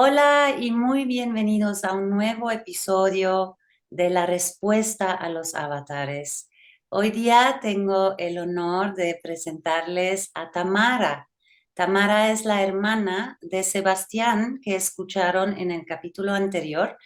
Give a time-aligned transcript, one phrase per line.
[0.00, 3.58] Hola y muy bienvenidos a un nuevo episodio
[3.90, 6.48] de la respuesta a los avatares.
[6.88, 11.28] Hoy día tengo el honor de presentarles a Tamara.
[11.74, 16.96] Tamara es la hermana de Sebastián que escucharon en el capítulo anterior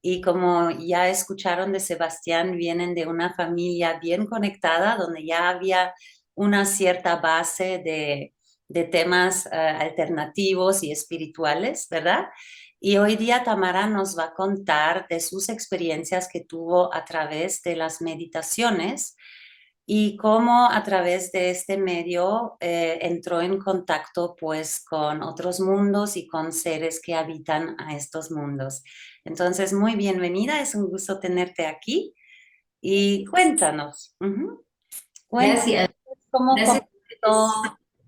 [0.00, 5.94] y como ya escucharon de Sebastián, vienen de una familia bien conectada donde ya había
[6.34, 8.34] una cierta base de
[8.72, 12.26] de temas eh, alternativos y espirituales, ¿verdad?
[12.80, 17.62] Y hoy día Tamara nos va a contar de sus experiencias que tuvo a través
[17.62, 19.14] de las meditaciones
[19.86, 26.16] y cómo a través de este medio eh, entró en contacto pues con otros mundos
[26.16, 28.82] y con seres que habitan a estos mundos.
[29.24, 32.14] Entonces, muy bienvenida, es un gusto tenerte aquí
[32.80, 34.16] y cuéntanos.
[35.30, 35.90] Gracias.
[36.30, 36.82] ¿Cómo Gracias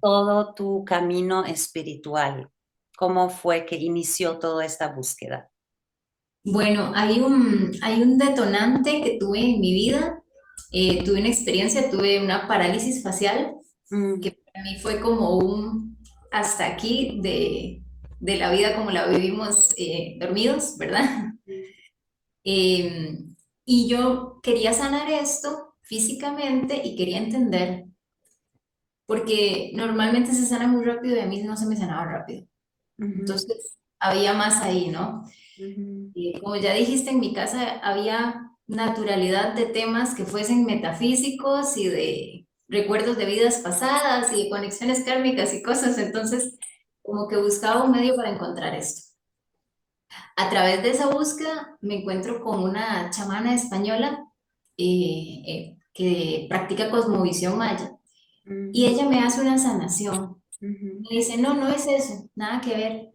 [0.04, 2.50] todo tu camino espiritual?
[2.94, 5.50] ¿Cómo fue que inició toda esta búsqueda?
[6.44, 10.22] Bueno, hay un, hay un detonante que tuve en mi vida.
[10.70, 13.54] Eh, tuve una experiencia, tuve una parálisis facial,
[13.88, 14.20] mm.
[14.20, 15.96] que para mí fue como un
[16.30, 17.82] hasta aquí de,
[18.20, 21.32] de la vida como la vivimos eh, dormidos, ¿verdad?
[22.46, 27.86] Em, y yo quería sanar esto físicamente y quería entender
[29.06, 32.46] porque normalmente se sana muy rápido y a mí no se me sanaba rápido.
[32.98, 35.24] Entonces, había más ahí, ¿no?
[35.56, 41.88] y como ya dijiste, en mi casa había naturalidad de temas que fuesen metafísicos y
[41.88, 46.58] de recuerdos de vidas pasadas y de conexiones kármicas y cosas, entonces
[47.02, 49.12] como que buscaba un medio para encontrar esto.
[50.36, 54.24] A través de esa búsqueda me encuentro con una chamana española
[54.76, 57.93] eh, eh, que practica cosmovisión maya
[58.72, 60.42] y ella me hace una sanación.
[60.60, 63.14] Me dice, no, no es eso, nada que ver.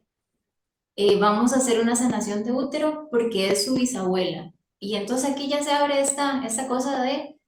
[0.96, 4.53] Eh, vamos a hacer una sanación de útero porque es su bisabuela.
[4.80, 7.40] Y entonces aquí ya se abre esta, esta cosa de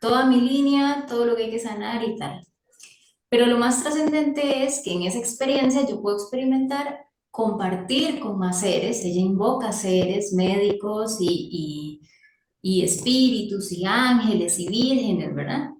[0.00, 2.44] toda mi línea, todo lo que hay que sanar y tal.
[3.28, 8.60] Pero lo más trascendente es que en esa experiencia yo puedo experimentar compartir con más
[8.60, 9.04] seres.
[9.04, 12.00] Ella invoca seres médicos y, y,
[12.62, 15.70] y espíritus y ángeles y vírgenes, ¿verdad?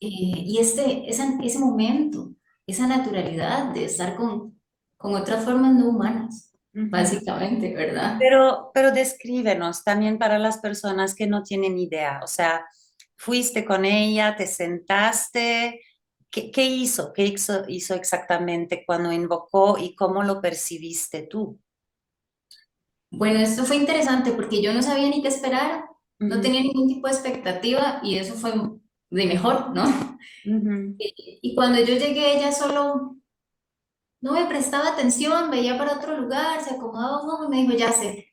[0.00, 2.32] Eh, y este, ese momento,
[2.66, 4.60] esa naturalidad de estar con,
[4.96, 8.16] con otras formas no humanas, básicamente, ¿verdad?
[8.18, 12.66] Pero, pero descríbenos también para las personas que no tienen idea, o sea,
[13.16, 15.80] fuiste con ella, te sentaste,
[16.30, 17.12] ¿qué, qué hizo?
[17.14, 21.58] ¿Qué hizo, hizo exactamente cuando invocó y cómo lo percibiste tú?
[23.10, 25.84] Bueno, esto fue interesante porque yo no sabía ni qué esperar,
[26.18, 28.52] no tenía ningún tipo de expectativa y eso fue
[29.10, 30.18] de mejor, ¿no?
[30.98, 33.16] y, cuando yo llegué, ella solo
[34.20, 37.72] no me prestaba atención, veía para otro lugar, se acomodaba un ojo y me dijo,
[37.72, 38.32] ya sé.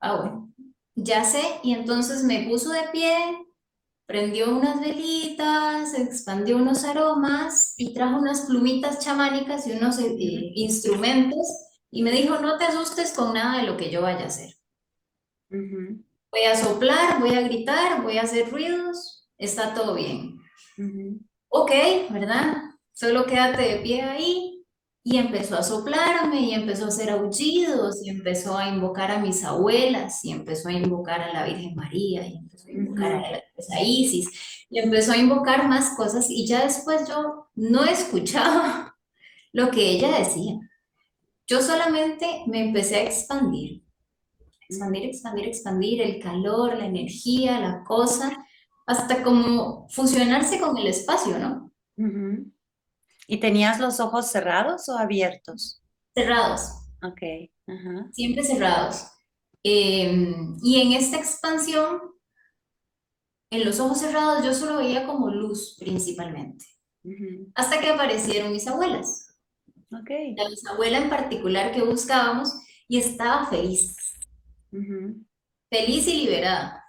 [0.00, 0.52] Ah, bueno,
[0.94, 3.14] ya sé, y entonces me puso de pie,
[4.06, 10.14] prendió unas velitas, expandió unos aromas y trajo unas plumitas chamánicas y unos eh,
[10.54, 11.46] instrumentos
[11.90, 14.54] y me dijo, no te asustes con nada de lo que yo vaya a hacer.
[15.48, 20.38] Voy a soplar, voy a gritar, voy a hacer ruidos, está todo bien.
[21.48, 21.72] Ok,
[22.10, 22.56] ¿verdad?
[22.92, 24.56] Solo quédate de pie ahí.
[25.02, 29.42] Y empezó a soplarme y empezó a hacer aullidos y empezó a invocar a mis
[29.42, 34.28] abuelas y empezó a invocar a la Virgen María y empezó a invocar a, Isis
[34.68, 38.94] y empezó a invocar más cosas y ya después yo no escuchaba
[39.52, 40.58] lo que ella decía.
[41.46, 43.82] Yo solamente me empecé a expandir,
[44.68, 48.36] expandir, expandir, expandir el calor, la energía, la cosa
[48.90, 51.72] hasta como fusionarse con el espacio, ¿no?
[53.28, 55.80] ¿Y tenías los ojos cerrados o abiertos?
[56.12, 56.62] Cerrados.
[57.00, 57.20] Ok.
[58.10, 59.06] Siempre cerrados.
[59.62, 62.00] Em, y en esta expansión,
[63.52, 66.64] en los ojos cerrados yo solo veía como luz principalmente.
[67.54, 69.38] Hasta que aparecieron mis abuelas.
[70.02, 70.34] Okay.
[70.34, 72.52] La bisabuela en particular que buscábamos
[72.88, 73.96] y estaba feliz.
[75.70, 76.79] Feliz y liberada.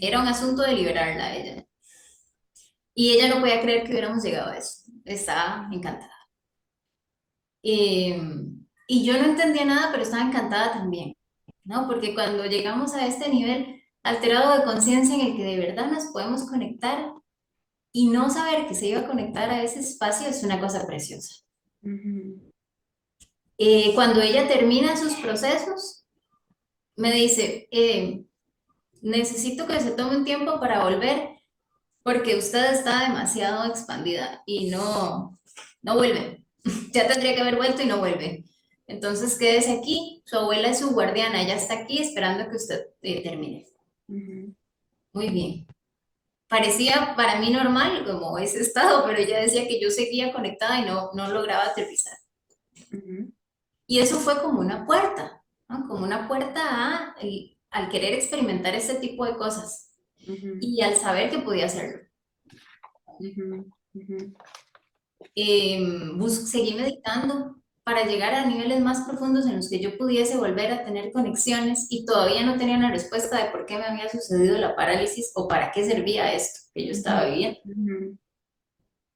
[0.00, 1.64] Era un asunto de liberarla a ella.
[2.94, 4.90] Y ella no podía creer que hubiéramos llegado a eso.
[5.04, 6.14] Estaba encantada.
[7.62, 11.16] Em, y yo no entendía nada, pero estaba encantada también,
[11.64, 11.86] ¿no?
[11.88, 16.06] Porque cuando llegamos a este nivel alterado de conciencia en el que de verdad nos
[16.12, 17.12] podemos conectar
[17.92, 21.42] y no saber que se iba a conectar a ese espacio es una cosa preciosa.
[23.56, 26.04] Eh, cuando ella termina sus procesos,
[26.96, 28.24] me dice, eh,
[29.04, 31.28] necesito que se tome un tiempo para volver
[32.02, 35.38] porque usted está demasiado expandida y no,
[35.82, 36.44] no vuelve.
[36.92, 38.44] ya tendría que haber vuelto y no vuelve.
[38.86, 43.22] Entonces quédese aquí, su abuela es su guardiana, ella está aquí esperando que usted eh,
[43.22, 43.66] termine.
[44.06, 45.66] Muy bien.
[46.48, 50.84] Parecía para mí normal como ese estado, pero ella decía que yo seguía conectada y
[50.84, 52.16] no, no lograba aterrizar.
[53.86, 57.16] Y eso fue como una puerta, como una puerta a,
[57.74, 59.90] al querer experimentar este tipo de cosas
[60.60, 61.98] y al saber que podía hacerlo.
[65.34, 70.72] Em, seguí meditando para llegar a niveles más profundos en los que yo pudiese volver
[70.72, 74.56] a tener conexiones y todavía no tenía una respuesta de por qué me había sucedido
[74.56, 77.60] la parálisis o para qué servía esto que yo estaba viviendo.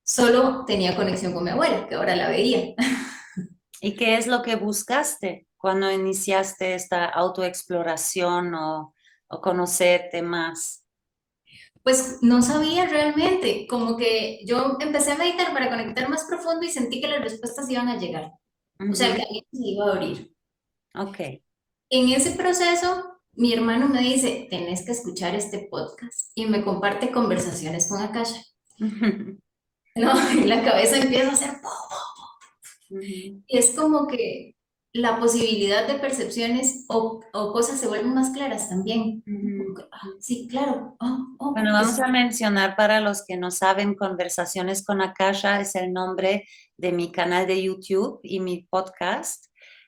[0.03, 2.75] Solo tenía conexión con mi abuela, que ahora la veía.
[3.81, 8.95] ¿Y qué es lo que buscaste cuando iniciaste esta autoexploración o,
[9.29, 10.85] o conocerte más?
[11.83, 16.71] Pues no sabía realmente, como que yo empecé a meditar para conectar más profundo y
[16.71, 18.33] sentí que las respuestas iban a llegar.
[18.79, 20.33] O sea, que alguien se iba a abrir.
[20.95, 21.19] Ok.
[21.91, 27.11] En ese proceso, mi hermano me dice, tenés que escuchar este podcast y me comparte
[27.11, 28.43] conversaciones con Akasha.
[28.79, 31.51] no, y la cabeza empieza a hacer...
[32.91, 34.58] Y es como que
[34.99, 39.23] la posibilidad de percepciones o, o, cosas se vuelven más claras también.
[39.93, 40.97] Ah, sí, claro.
[41.01, 45.77] Oh, oh, bueno, vamos a mencionar para los que no saben, Conversaciones con Akasha es
[45.77, 46.47] el nombre
[46.77, 49.47] de mi canal de YouTube y mi podcast,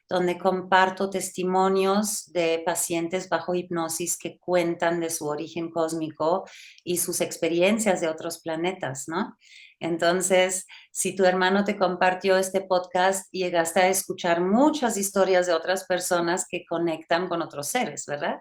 [0.09, 6.45] donde comparto testimonios de pacientes bajo hipnosis que cuentan de su origen cósmico
[6.85, 9.37] y sus experiencias de otros planetas, ¿no?
[9.81, 15.85] Entonces, si tu hermano te compartió este podcast, llegaste a escuchar muchas historias de otras
[15.85, 18.37] personas que conectan con otros seres, ¿verdad?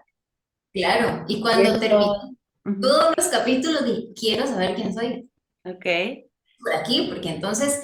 [0.72, 2.36] Claro, y cuando termino
[2.80, 5.28] todos los capítulos dije, quiero saber quién soy.
[5.64, 5.86] Ok.
[6.60, 7.82] Por aquí, porque entonces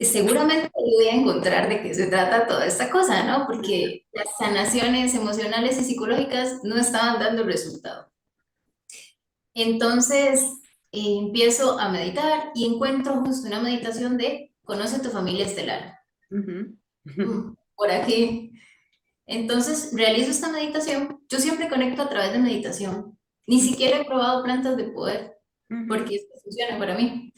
[0.00, 3.46] seguramente voy a encontrar de qué se trata toda esta cosa, ¿no?
[3.46, 8.10] Porque las sanaciones emocionales y psicológicas no estaban dando resultado.
[9.54, 10.40] Entonces,
[10.96, 15.98] empiezo a meditar y encuentro justo una meditación de conoce tu familia estelar.
[16.30, 18.52] Mm, por aquí.
[19.26, 21.20] Entonces realizo esta meditación.
[21.28, 23.18] Yo siempre conecto a través de meditación.
[23.46, 25.36] Ni siquiera he probado plantas de poder,
[25.86, 27.32] porque esto funciona para mí.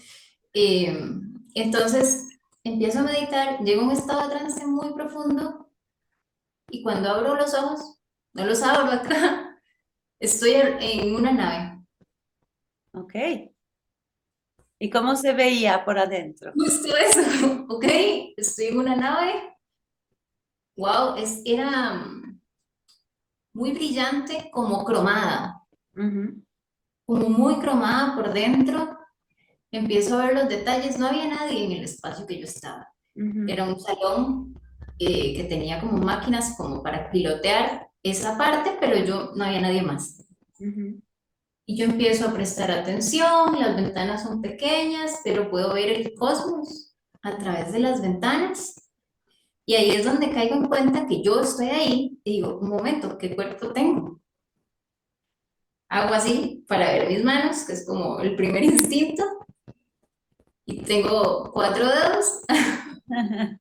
[0.52, 2.28] Em, entonces
[2.64, 5.70] empiezo a meditar, llego a un estado de trance muy profundo
[6.70, 7.98] y cuando abro los ojos,
[8.32, 9.60] no los abro acá,
[10.20, 11.77] estoy en una nave
[12.98, 13.14] Ok.
[14.80, 16.52] ¿Y cómo se veía por adentro?
[16.54, 17.20] Justo eso,
[17.68, 17.84] ok,
[18.36, 19.56] estoy en una nave.
[20.76, 22.40] Wow, es, era mm,
[23.54, 25.62] muy brillante, como cromada.
[27.04, 28.96] Como muy cromada por dentro.
[29.72, 30.98] Empiezo a ver los detalles.
[30.98, 32.88] No había nadie en el espacio que yo estaba.
[33.48, 34.54] Era un salón
[35.00, 39.82] eh, que tenía como máquinas como para pilotear esa parte, pero yo no había nadie
[39.82, 40.24] más.
[41.70, 46.96] Y yo empiezo a prestar atención, las ventanas son pequeñas, pero puedo ver el cosmos
[47.20, 48.90] a través de las ventanas.
[49.66, 53.18] Y ahí es donde caigo en cuenta que yo estoy ahí y digo, un momento,
[53.18, 54.18] ¿qué cuerpo tengo?
[55.90, 59.22] Hago así para ver mis manos, que es como el primer instinto.
[60.64, 62.44] Y tengo cuatro dedos.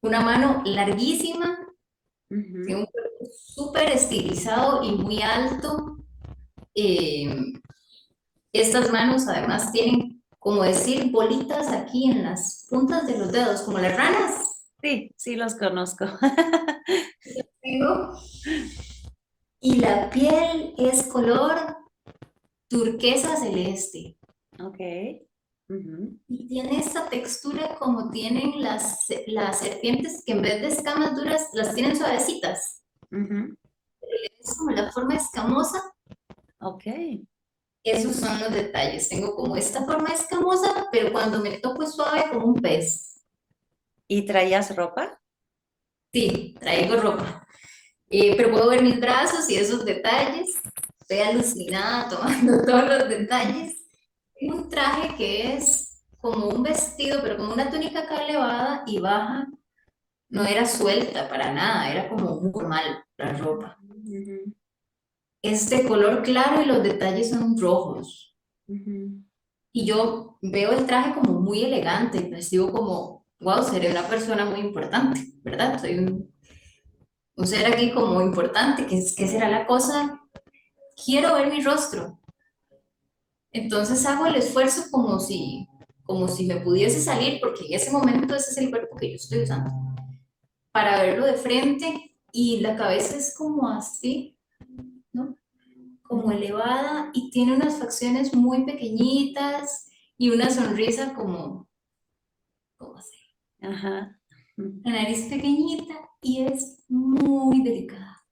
[0.00, 1.58] Una mano larguísima,
[2.30, 6.01] un cuerpo súper estilizado y muy alto,
[6.74, 7.52] eh,
[8.52, 13.78] estas manos además tienen, como decir, bolitas aquí en las puntas de los dedos, como
[13.78, 14.68] las ranas.
[14.82, 16.04] Sí, sí los conozco.
[19.60, 21.76] y la piel es color
[22.68, 24.18] turquesa celeste.
[24.58, 24.80] Ok.
[26.28, 31.48] Y tiene esta textura como tienen las, las serpientes que en vez de escamas duras
[31.54, 32.82] las tienen suavecitas.
[33.10, 35.91] Es como la forma escamosa
[36.62, 36.84] Ok.
[37.82, 39.08] Esos son los detalles.
[39.08, 43.20] Tengo como esta forma escamosa, pero cuando me toco es suave como un pez.
[44.06, 45.20] ¿Y traías ropa?
[46.12, 47.46] Sí, traigo ropa.
[48.10, 50.54] Eh, pero puedo ver mis brazos y esos detalles.
[51.00, 53.82] Estoy alucinada tomando todos los detalles.
[54.34, 59.00] Tengo un traje que es como un vestido, pero como una túnica acá elevada y
[59.00, 59.48] baja.
[60.28, 63.78] No era suelta para nada, era como normal la ropa
[65.42, 68.36] es de color claro y los detalles son rojos.
[69.74, 74.44] Y yo veo el traje como muy elegante, pues digo como, wow, seré una persona
[74.44, 75.80] muy importante, ¿verdad?
[75.80, 76.32] Soy un,
[77.36, 80.20] un ser aquí como importante, ¿qué, ¿qué será la cosa?
[81.04, 82.20] Quiero ver mi rostro.
[83.50, 85.68] Entonces hago el esfuerzo como si,
[86.04, 89.16] como si me pudiese salir, porque en ese momento ese es el cuerpo que yo
[89.16, 89.70] estoy usando.
[90.72, 94.38] para verlo de frente y la cabeza es como así.
[96.12, 101.70] Como elevada y tiene unas facciones muy pequeñitas y una sonrisa como,
[102.76, 103.16] como así.
[103.62, 104.20] Ajá.
[104.58, 108.22] La nariz pequeñita y es muy delicada.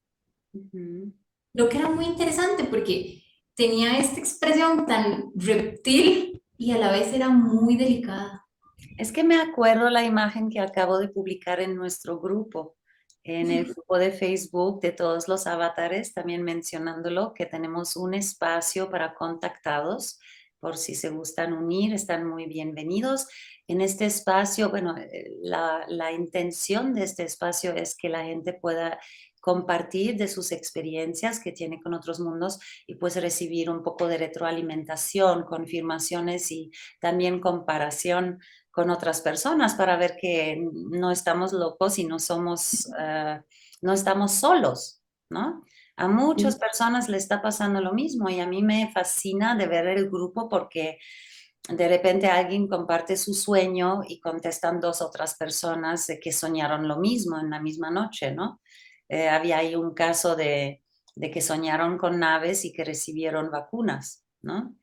[1.54, 3.22] Lo que era muy interesante porque
[3.54, 8.44] tenía esta expresión tan reptil y a la vez era muy delicada.
[8.98, 12.76] Es que me acuerdo la imagen que acabo de publicar en nuestro grupo,
[13.24, 18.90] en el grupo de Facebook de todos los avatares, también mencionándolo, que tenemos un espacio
[18.90, 20.18] para contactados
[20.60, 23.26] por si se gustan unir, están muy bienvenidos.
[23.66, 28.52] En este espacio, bueno, eh, la, la, intención de este espacio es que la gente
[28.52, 29.00] pueda
[29.40, 34.18] compartir de sus experiencias que tiene con otros mundos y pues recibir un poco de
[34.18, 36.70] retroalimentación, confirmaciones y
[37.00, 38.38] también comparación
[38.70, 43.40] con otras personas para ver que no estamos locos y no somos, eh,
[43.82, 45.64] no estamos solos, ¿no?
[45.96, 49.86] A muchas personas le está pasando lo mismo y a mí me fascina de ver
[49.86, 50.98] el grupo porque
[51.68, 57.38] de repente alguien comparte su sueño y contestan dos otras personas que soñaron lo mismo
[57.38, 58.60] en la misma noche, ¿no?
[59.10, 60.82] Eh, había ahí un caso de,
[61.16, 64.76] de, que soñaron con naves y que recibieron vacunas, ¿no?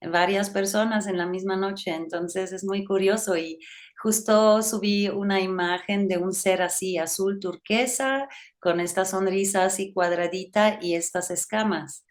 [0.00, 3.58] Varias personas en la misma noche, entonces es muy curioso y
[4.00, 8.28] justo subí una imagen de un ser así azul turquesa
[8.60, 12.04] con esta sonrisa así cuadradita y estas escamas.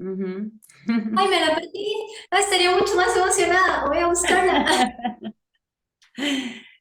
[0.00, 1.94] Ay, me la perdí.
[2.32, 3.86] estaría mucho más emocionada.
[3.86, 4.88] Voy a buscarla.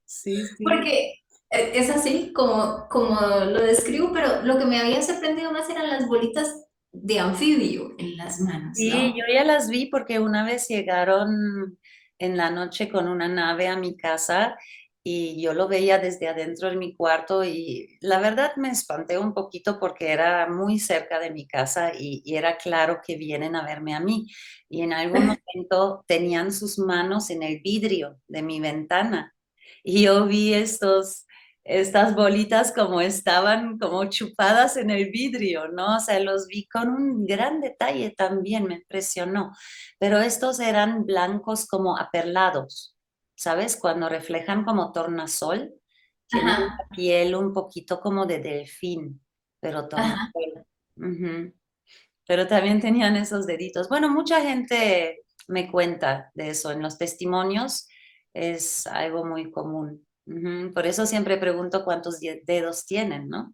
[0.06, 0.64] sí, sí.
[0.64, 1.21] Porque
[1.52, 6.08] es así como, como lo describo, pero lo que me había sorprendido más eran las
[6.08, 8.78] bolitas de anfibio en las manos.
[8.78, 11.78] Sí, yo ya las vi porque una vez llegaron
[12.20, 14.58] en la noche con una nave a mi casa
[15.04, 19.34] y yo lo veía desde adentro de mi cuarto y la verdad me espanté un
[19.34, 23.66] poquito porque era muy cerca de mi casa y, y era claro que vienen a
[23.66, 24.28] verme a mí.
[24.70, 29.34] Y en algún momento tenían sus manos en el vidrio de mi ventana
[29.84, 31.26] y yo vi estos
[31.64, 35.98] estas bolitas como estaban como chupadas en el vidrio, ¿no?
[35.98, 39.52] O sea, los vi con un gran detalle también, me impresionó.
[40.00, 42.98] Pero estos eran blancos como aperlados,
[43.36, 43.78] ¿sabes?
[43.78, 45.74] Cuando reflejan como tornasol,
[46.28, 49.22] tienen la piel un poquito como de delfín,
[49.60, 50.66] pero tornasol.
[52.28, 53.90] Pero también tenían esos deditos.
[53.90, 57.88] Bueno, mucha gente me cuenta de eso en los testimonios,
[58.34, 60.08] es algo muy común.
[60.74, 63.54] Por eso siempre pregunto cuántos dedos tienen, ¿no?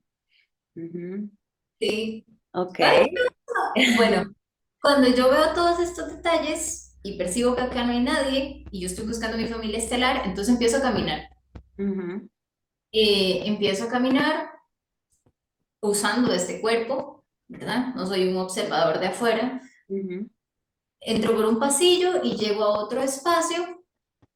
[1.79, 2.25] Sí.
[2.53, 2.79] Ok.
[3.98, 4.34] bueno,
[4.81, 8.88] cuando yo veo todos estos detalles y percibo que acá no hay nadie y yo
[8.88, 11.29] estoy buscando mi familia estelar, entonces empiezo a caminar.
[12.91, 14.51] Eh, empiezo a caminar
[15.81, 17.93] usando este cuerpo, ¿verdad?
[17.96, 19.62] No soy un observador de afuera.
[21.00, 23.77] Entro por un pasillo y llego a otro espacio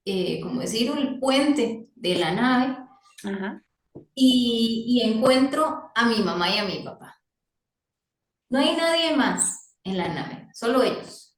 [0.05, 2.77] eh, como decir, un puente de la nave
[4.15, 7.21] Y, y encuentro a mi mamá y a mi papá.
[8.49, 11.37] No hay nadie más en la nave, solo ellos.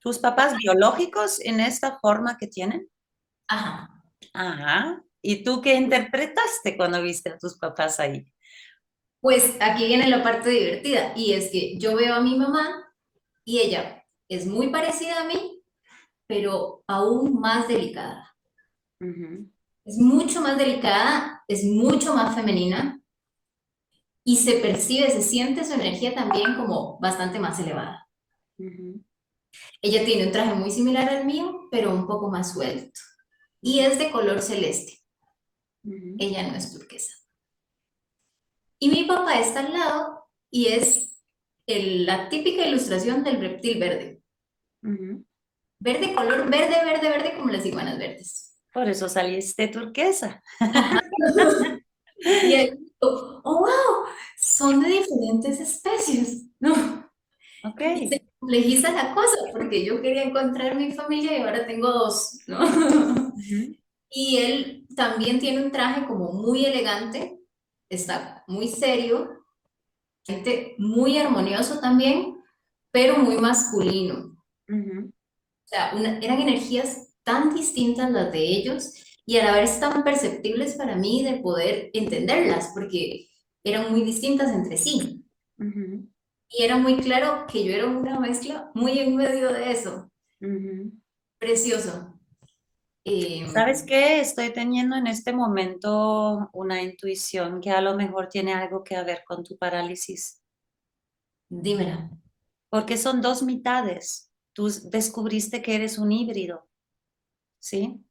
[0.00, 2.88] ¿Tus papás biológicos en esta forma que tienen?
[3.48, 3.88] Ajá.
[4.34, 5.02] Ajá.
[5.22, 8.26] ¿Y tú qué interpretaste cuando viste a tus papás ahí?
[9.20, 12.92] Pues aquí viene la parte divertida y es que yo veo a mi mamá
[13.44, 15.62] y ella es muy parecida a mí,
[16.26, 18.34] pero aún más delicada.
[19.84, 23.00] Es mucho más delicada, es mucho más femenina
[24.24, 28.08] y se percibe, se siente su energía también como bastante más elevada.
[29.82, 33.00] Ella tiene un traje muy similar al mío, pero un poco más suelto
[33.62, 34.98] y es de color celeste.
[36.18, 37.14] Ella no es turquesa.
[38.78, 41.22] Y mi papá está al lado y es
[41.66, 44.22] la típica ilustración del reptil verde.
[45.78, 48.51] Verde, color verde, verde, verde, como las iguanas verdes.
[48.72, 50.42] Por eso saliste turquesa.
[52.18, 54.06] y él, oh, wow,
[54.38, 56.72] son de diferentes especies, ¿no?
[57.64, 57.80] Ok.
[58.00, 62.38] Y se complejiza la cosa, porque yo quería encontrar mi familia y ahora tengo dos,
[62.46, 62.58] ¿no?
[64.14, 67.40] Y él también tiene un traje como muy elegante,
[67.88, 69.42] está muy serio,
[70.76, 72.36] muy armonioso también,
[72.90, 74.36] pero muy masculino
[75.72, 80.96] sea, eran energías tan distintas las de ellos y a la vez tan perceptibles para
[80.96, 83.28] mí de poder entenderlas, porque
[83.64, 85.24] eran muy distintas entre sí.
[86.48, 90.10] Y era muy claro que yo era una mezcla muy en medio de eso.
[91.38, 92.18] Precioso.
[93.04, 94.20] Em, ¿Sabes qué?
[94.20, 99.22] Estoy teniendo en este momento una intuición que a lo mejor tiene algo que ver
[99.24, 100.40] con tu parálisis.
[101.48, 102.10] dímela.
[102.68, 104.30] Porque son dos mitades.
[104.52, 106.66] Tú descubriste que eres un híbrido,
[107.62, 108.04] ¿sí?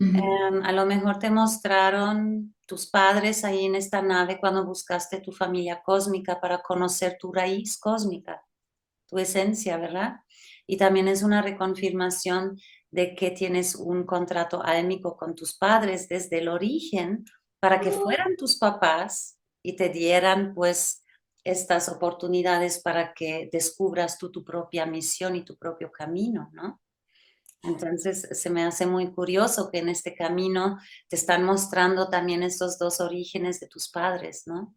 [0.00, 5.30] Em, a lo mejor te mostraron tus padres ahí en esta nave cuando buscaste tu
[5.30, 8.44] familia cósmica para conocer tu raíz cósmica,
[9.06, 10.16] tu esencia, ¿verdad?
[10.66, 12.58] Y también es una reconfirmación
[12.90, 17.24] de que tienes un contrato álmico con tus padres desde el origen
[17.60, 21.04] para que fueran tus papás y te dieran pues
[21.44, 26.80] estas oportunidades para que descubras tú tu propia misión y tu propio camino, ¿no?
[27.64, 30.78] Entonces se me hace muy curioso que en este camino
[31.08, 34.76] te están mostrando también estos dos orígenes de tus padres, ¿no?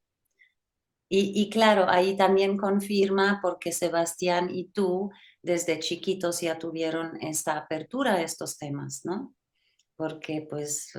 [1.10, 5.10] Y, claro, ahí también confirma porque Sebastián y tú
[5.41, 9.34] desde chiquitos ya tuvieron esta apertura a estos temas, ¿no?
[9.96, 10.91] Porque pues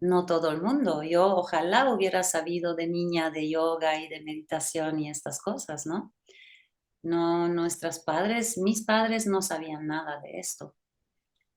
[0.00, 1.02] no todo el mundo.
[1.02, 6.14] Yo ojalá hubiera sabido de niña de yoga y de meditación y estas cosas, ¿no?
[7.02, 10.74] No, nuestros padres, mis padres no sabían nada de esto.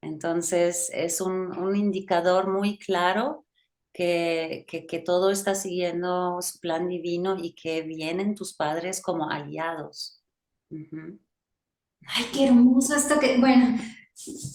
[0.07, 3.45] Entonces es un, un indicador muy claro
[3.93, 10.21] que, que, todo está siguiendo su plan divino y que vienen tus padres como aliados.
[10.69, 13.75] Ay, qué hermoso esto que, bueno,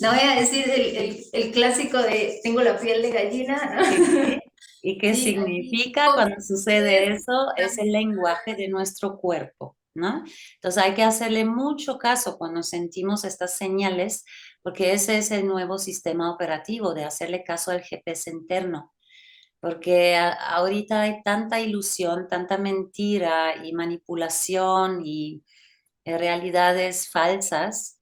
[0.01, 3.83] no voy a decir el, el, clásico de tengo la piel de gallina.
[4.83, 7.49] ¿Y qué significa cuando sucede eso?
[7.57, 10.25] Es el lenguaje de nuestro cuerpo, ¿no?
[10.55, 14.25] Entonces hay que hacerle mucho caso cuando sentimos estas señales,
[14.63, 18.93] porque ese es el nuevo sistema operativo de hacerle caso al GPS interno
[19.63, 25.45] porque ahorita hay tanta ilusión, tanta mentira y manipulación y
[26.05, 28.01] eh, realidades falsas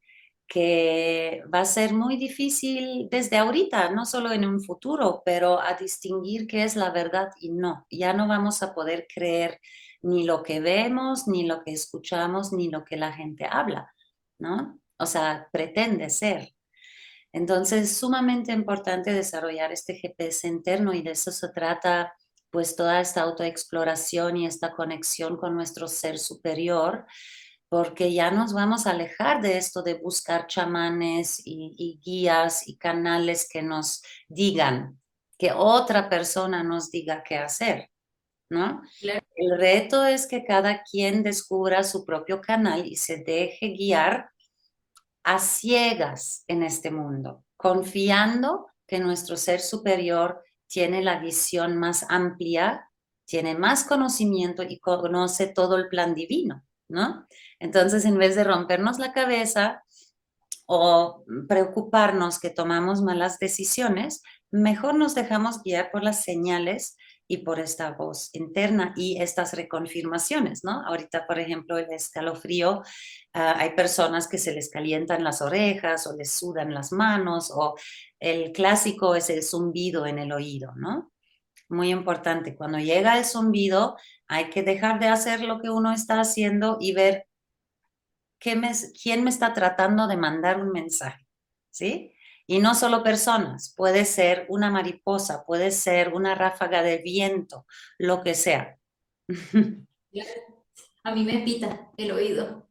[0.49, 5.75] que va a ser muy difícil desde ahorita, no solo en un futuro, pero a
[5.75, 7.87] distinguir qué es la verdad y no.
[7.91, 9.61] Ya no vamos a poder creer
[10.01, 13.93] ni lo que vemos, ni lo que escuchamos, ni lo que la gente habla,
[14.39, 14.80] ¿no?
[15.01, 16.55] O sea, pretende ser.
[17.33, 22.13] Entonces, es sumamente importante desarrollar este GPS interno y de eso se trata
[22.51, 27.07] pues toda esta autoexploración y esta conexión con nuestro ser superior,
[27.69, 33.49] porque ya nos vamos a alejar de esto de buscar chamanes y, guías y canales
[33.51, 35.01] que nos digan,
[35.39, 37.89] que otra persona nos diga qué hacer,
[38.51, 38.83] ¿no?
[39.01, 44.29] El reto es que cada quien descubra su propio canal y se deje guiar
[45.25, 52.89] a ciegas en este mundo, confiando que nuestro ser superior tiene la visión más amplia,
[53.27, 57.27] tiene más conocimiento y conoce todo el plan divino, ¿no?
[57.59, 59.85] Entonces, en vez de rompernos la cabeza
[60.67, 66.97] o preocuparnos que tomamos malas decisiones, mejor nos dejamos guiar por las señales
[67.31, 70.85] y por esta voz interna y estas reconfirmaciones, ¿no?
[70.85, 72.83] Ahorita, por ejemplo, el escalofrío,
[73.35, 77.77] ah, hay personas que se les calientan las orejas o les sudan las manos o
[78.19, 81.13] el clásico es el zumbido en el oído, ¿no?
[81.69, 86.19] Muy importante, cuando llega el zumbido hay que dejar de hacer lo que uno está
[86.19, 87.29] haciendo y ver
[88.41, 91.25] qué me, quién me está tratando de mandar un mensaje,
[91.71, 92.13] ¿sí?
[92.51, 97.65] Y no solo personas, puede ser una mariposa, puede ser una ráfaga de viento,
[97.97, 98.77] lo que sea.
[101.05, 102.69] A mí me pita el oído.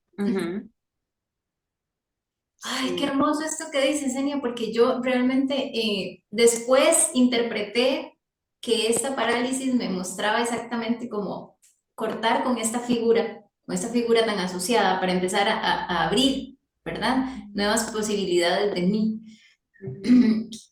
[2.61, 8.19] Ay, qué hermoso esto que dice Senia, porque yo realmente eh, después interpreté
[8.59, 11.57] que esta parálisis me mostraba exactamente como
[11.95, 17.29] cortar con esta figura, con esta figura tan asociada, para empezar a, a abrir, ¿verdad?
[17.53, 19.21] Nuevas posibilidades de mí.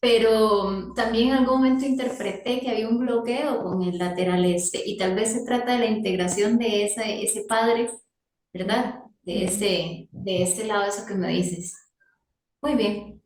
[0.02, 4.98] Pero también en algún momento interpreté que había un bloqueo con el lateral este y
[4.98, 7.90] tal vez se trata de la integración de ese, ese padre,
[8.54, 9.00] ¿verdad?
[9.22, 11.76] De ese, de ese lado, eso que me dices.
[12.62, 13.22] Muy bien,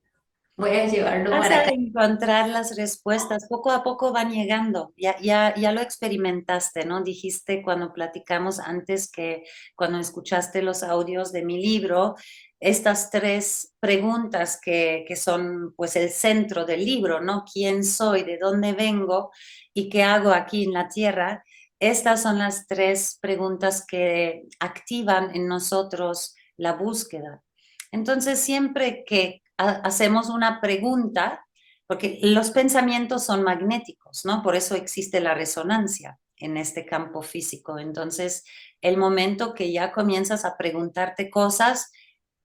[0.57, 5.19] voy a llevarlo Vas para a encontrar las respuestas, poco a poco van llegando, ya,
[5.19, 7.03] ya, ya lo experimentaste, ¿no?
[7.03, 9.43] Dijiste cuando platicamos antes que
[9.75, 12.15] cuando escuchaste los audios de mi libro,
[12.61, 17.43] estas tres preguntas que, son pues el centro del libro, ¿no?
[17.51, 18.23] ¿Quién soy?
[18.23, 19.31] ¿De dónde vengo?
[19.73, 21.43] ¿Y qué hago aquí en la tierra?
[21.79, 27.41] Estas son las tres preguntas que activan en nosotros la búsqueda.
[27.91, 31.43] Entonces, siempre que hacemos una pregunta,
[31.87, 34.43] porque los pensamientos son magnéticos, ¿no?
[34.43, 37.79] Por eso existe la resonancia en este campo físico.
[37.79, 38.43] Entonces,
[38.81, 41.91] el momento que ya comienzas a preguntarte cosas,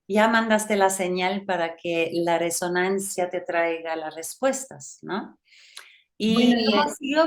[0.08, 5.38] ya mandaste la señal para que la resonancia te traiga las respuestas, ¿no?
[6.18, 6.54] Y,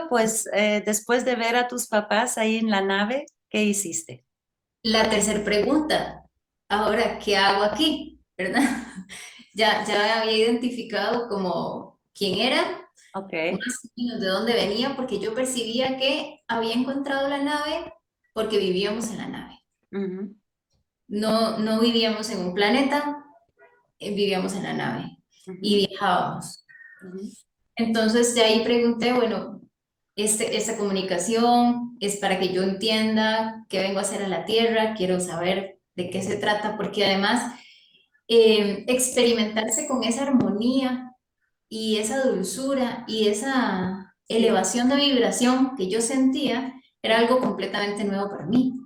[0.10, 4.26] pues eh, después de ver a tus papás ahí en la nave, ¿qué hiciste?
[4.82, 6.24] La tercera pregunta,
[6.70, 8.20] ahora, ¿qué hago aquí?
[8.38, 8.64] ¿Verdad?
[9.54, 13.58] ya, ya había identificado como quién era, okay.
[13.96, 17.94] de dónde venía, porque yo percibía que había encontrado la nave
[18.34, 19.60] porque vivíamos en la nave.
[21.10, 23.26] No, no vivíamos en un planeta,
[24.00, 25.18] eh, vivíamos en la nave
[25.62, 26.66] y viajábamos.
[27.76, 29.62] Entonces de ahí pregunté, bueno,
[30.16, 34.94] este, esta comunicación es para que yo entienda qué vengo a hacer a la Tierra,
[34.96, 37.54] quiero saber de qué se trata, porque además
[38.28, 41.16] eh, experimentarse con esa armonía
[41.68, 48.30] y esa dulzura y esa elevación de vibración que yo sentía era algo completamente nuevo
[48.30, 48.79] para mí.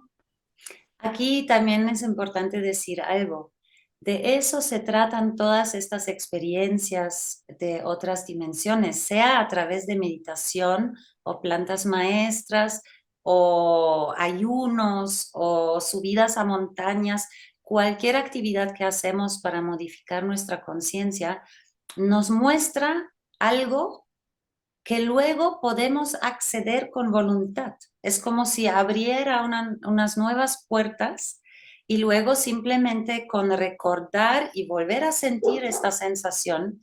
[1.03, 3.51] Aquí también es importante decir algo.
[3.99, 10.97] De eso se tratan todas estas experiencias de otras dimensiones, sea a través de meditación
[11.23, 12.81] o plantas maestras
[13.21, 17.29] o ayunos o subidas a montañas,
[17.61, 21.43] cualquier actividad que hacemos para modificar nuestra conciencia
[21.95, 24.02] nos muestra algo
[24.83, 27.75] que luego podemos acceder con voluntad.
[28.01, 31.41] Es como si abriera unas nuevas puertas
[31.87, 36.81] y luego simplemente con recordar y volver a sentir esta sensación,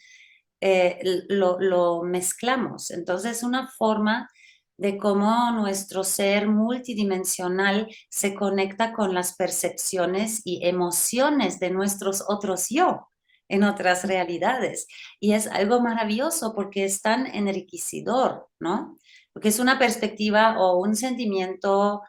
[0.60, 2.90] eh, lo, lo, mezclamos.
[2.90, 4.28] Entonces, una forma
[4.76, 12.68] de cómo nuestro ser multidimensional se conecta con las percepciones y emociones de nuestros otros
[12.70, 13.09] yo
[13.50, 14.86] en otras realidades.
[15.18, 18.96] Y es algo maravilloso porque es tan enriquecedor, ¿no?
[19.32, 22.02] Porque es una perspectiva o un sentimiento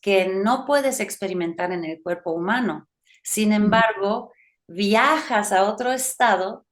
[0.00, 2.88] que no puedes experimentar en el cuerpo humano.
[3.22, 4.32] Sin embargo,
[4.68, 6.66] viajas a otro estado,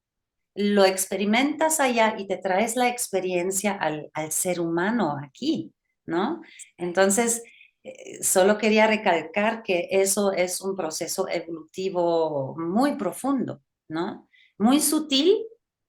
[0.54, 5.72] lo experimentas allá y te traes la experiencia al, ser humano aquí,
[6.04, 6.42] ¿no?
[6.76, 7.42] Entonces,
[7.84, 14.28] eh, solo quería recalcar que eso es un proceso evolutivo muy profundo, ¿no?
[14.58, 15.44] Muy sutil,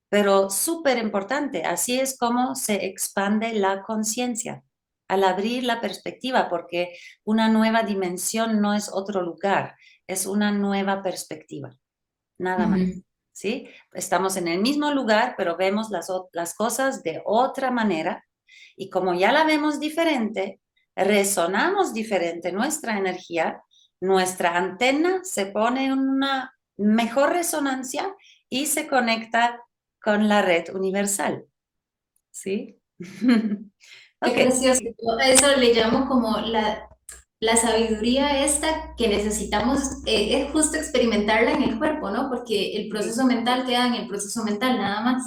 [0.10, 1.63] pero súper importante.
[1.63, 4.63] Así es como se expande la conciencia
[5.08, 9.76] al abrir la perspectiva, porque una nueva dimensión no es otro lugar,
[10.08, 11.76] es una nueva perspectiva,
[12.38, 12.82] nada más.
[13.32, 13.68] ¿Sí?
[13.94, 18.24] Estamos en el mismo lugar, pero vemos las, las cosas de otra manera
[18.76, 20.62] y como ya la vemos diferente,
[20.96, 23.63] resonamos diferente nuestra energía,
[24.00, 28.16] nuestra antena se pone en una mejor resonancia
[28.50, 29.62] y se conecta
[30.02, 31.46] con la red universal.
[32.32, 32.80] ¿Sí?
[34.26, 34.48] Okay.
[34.48, 36.88] Eso le llamo como la,
[37.42, 42.30] la sabiduría esta que necesitamos, eh, es justo experimentarla en el cuerpo, ¿no?
[42.30, 45.24] Porque el proceso mental queda en el proceso mental nada más.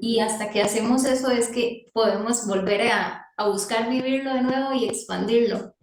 [0.00, 4.72] Y hasta que hacemos eso es que podemos volver a, a buscar vivirlo de nuevo
[4.72, 5.74] y expandirlo.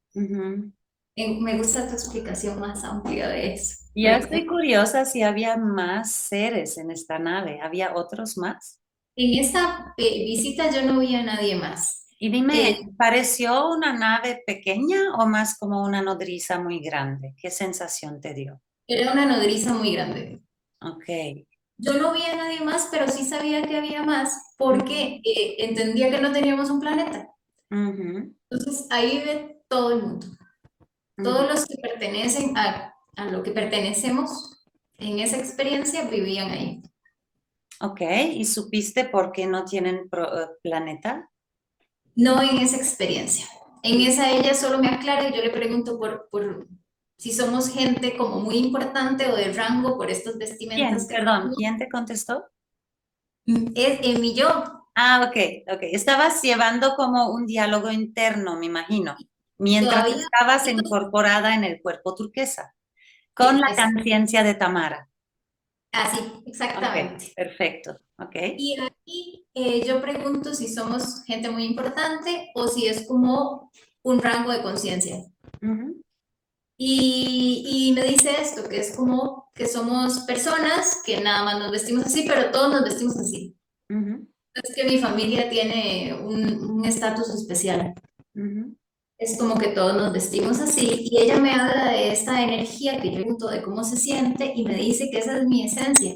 [1.28, 3.76] Me gusta tu explicación más amplia de eso.
[3.96, 7.60] Ya estoy curiosa si había más seres en esta nave.
[7.62, 8.80] ¿Había otros más?
[9.16, 12.08] En esta eh, visita yo no vi a nadie más.
[12.20, 17.34] Y dime, eh, ¿pareció una nave pequeña o más como una nodriza muy grande?
[17.42, 18.62] ¿Qué sensación te dio?
[18.88, 20.42] Era una nodriza muy grande.
[20.82, 21.46] Ok.
[21.78, 26.10] Yo no vi a nadie más, pero sí sabía que había más porque eh, entendía
[26.10, 27.30] que no teníamos un planeta.
[27.70, 30.28] Entonces ahí ve todo el mundo.
[31.24, 34.64] Todos los que pertenecen a, a lo que pertenecemos
[34.98, 36.82] en esa experiencia vivían ahí.
[37.82, 38.02] Ok,
[38.34, 41.30] ¿y supiste por qué no tienen eh, planeta?
[42.20, 43.48] no en esa experiencia.
[43.82, 46.68] En esa ella solo me aclara y yo le pregunto por, por
[47.18, 51.06] si somos gente como muy importante o de rango por estos vestimentas.
[51.06, 52.44] Perdón, ¿quién te contestó?
[53.46, 54.48] Es en mi yo.
[54.96, 55.84] Ah, ok, ok.
[55.94, 59.16] Estabas llevando como un diálogo interno, me imagino,
[59.60, 62.74] mientras estabas incorporada en el cuerpo turquesa,
[63.34, 65.10] con la conciencia de Tamara.
[65.92, 67.32] Así, exactamente.
[67.36, 67.98] perfecto.
[68.58, 73.72] Y aquí eh, yo pregunto si somos gente muy importante o si es como
[74.04, 75.18] un rango de conciencia.
[76.78, 81.72] y, y, me dice esto, que es como que somos personas que nada más nos
[81.72, 83.56] vestimos así, pero todos nos vestimos así.
[84.54, 87.94] Es que mi familia tiene un estatus especial.
[89.20, 93.10] Es como que todos nos vestimos así y ella me habla de esta energía que
[93.10, 96.16] yo pregunto de cómo se siente y me dice que esa es mi esencia.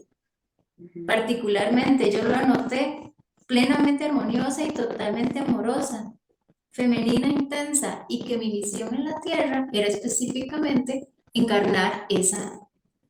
[1.05, 3.13] Particularmente yo lo anoté
[3.45, 6.13] plenamente armoniosa y totalmente amorosa,
[6.71, 12.63] femenina intensa y que mi misión en la tierra era específicamente encarnar esa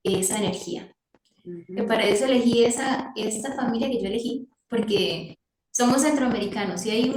[0.03, 0.95] esa energía.
[1.43, 5.39] Que para eso elegí esa, esta familia que yo elegí, porque
[5.71, 7.09] somos centroamericanos y hay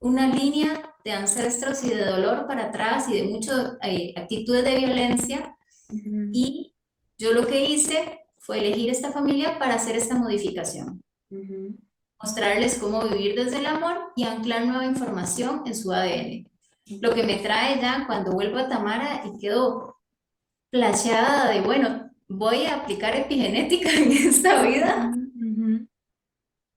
[0.00, 4.76] una línea de ancestros y de dolor para atrás y de muchas eh, actitudes de
[4.76, 5.56] violencia.
[6.32, 6.74] Y
[7.18, 11.02] yo lo que hice fue elegir esta familia para hacer esta modificación.
[12.22, 16.48] Mostrarles cómo vivir desde el amor y anclar nueva información en su ADN.
[17.00, 19.96] Lo que me trae ya cuando vuelvo a Tamara y quedo
[20.70, 25.12] plaseada de, bueno, voy a aplicar epigenética en esta vida.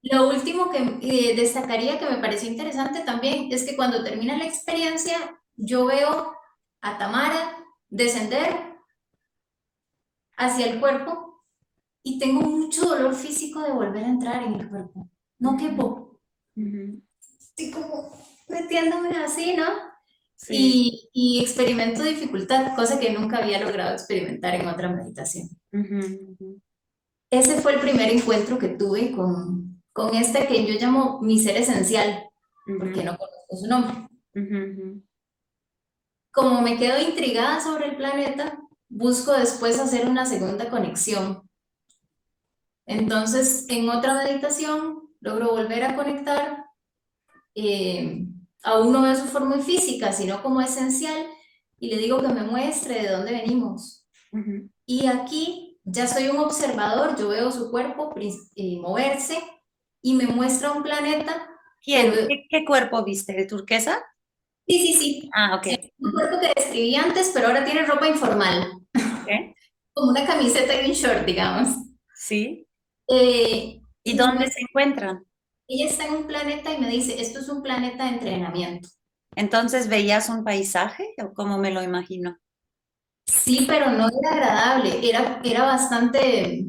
[0.04, 4.46] Lo último que eh, destacaría que me pareció interesante también es que cuando termina la
[4.46, 5.16] experiencia,
[5.56, 6.34] yo veo
[6.82, 7.58] a Tamara
[7.90, 8.54] descender
[10.36, 11.46] hacia el cuerpo
[12.04, 15.10] y tengo mucho dolor físico de volver a entrar en el cuerpo.
[15.40, 16.20] No quepo.
[16.54, 18.12] Estoy como
[18.50, 19.66] metiéndome así, ¿no?
[20.50, 25.48] Y, y, experimento dificultad, cosa que nunca había logrado experimentar en otra meditación.
[27.30, 31.56] Ese fue el primer encuentro que tuve con, con este que yo llamo mi ser
[31.56, 32.30] esencial,
[32.66, 34.10] porque no conozco su nombre.
[36.32, 41.48] Como me quedo intrigada sobre el planeta, busco después hacer una segunda conexión.
[42.88, 46.66] Entonces, en otra meditación, logro volver a conectar.
[47.56, 48.26] Eh,
[48.64, 51.28] aún no veo su forma física, sino como esencial,
[51.80, 54.08] y le digo que me muestre de dónde venimos.
[54.88, 59.38] Y aquí ya soy un observador, yo veo su cuerpo eh, moverse
[60.04, 61.50] y me muestra un planeta.
[61.82, 62.14] ¿Quién?
[62.50, 63.34] ¿Qué, cuerpo viste?
[63.34, 64.04] ¿De turquesa?
[64.68, 65.30] Sí, sí, sí.
[65.34, 65.68] Ah, ok.
[65.98, 68.72] un cuerpo que describí antes, pero ahora tiene ropa informal.
[69.94, 71.70] Como una camiseta y un short, digamos.
[72.16, 72.68] Sí.
[73.08, 75.26] Eh, ¿Y dónde se encuentran?
[75.68, 78.90] ella está en un planeta y me dice, esto es un planeta de entrenamiento.
[79.36, 82.38] Entonces, ¿veías un paisaje o cómo me lo imagino?
[83.26, 86.66] Sí, pero no era agradable, era, era bastante,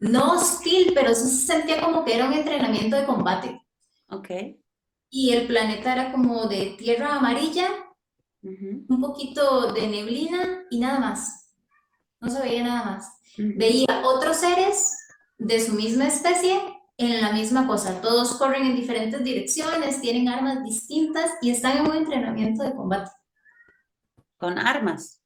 [0.00, 3.60] no hostil, pero sí se sentía como que era un entrenamiento de combate.
[4.08, 4.30] Ok.
[5.10, 7.68] Y el planeta era como de tierra amarilla,
[8.42, 11.52] un poquito de neblina y nada más.
[12.20, 13.12] No se veía nada más.
[13.36, 14.96] Veía otros seres
[15.38, 16.58] de su misma especie
[16.96, 18.00] en la misma cosa.
[18.00, 23.10] Todos corren en diferentes direcciones, tienen armas distintas y están en un entrenamiento de combate.
[24.36, 25.22] ¿Con armas?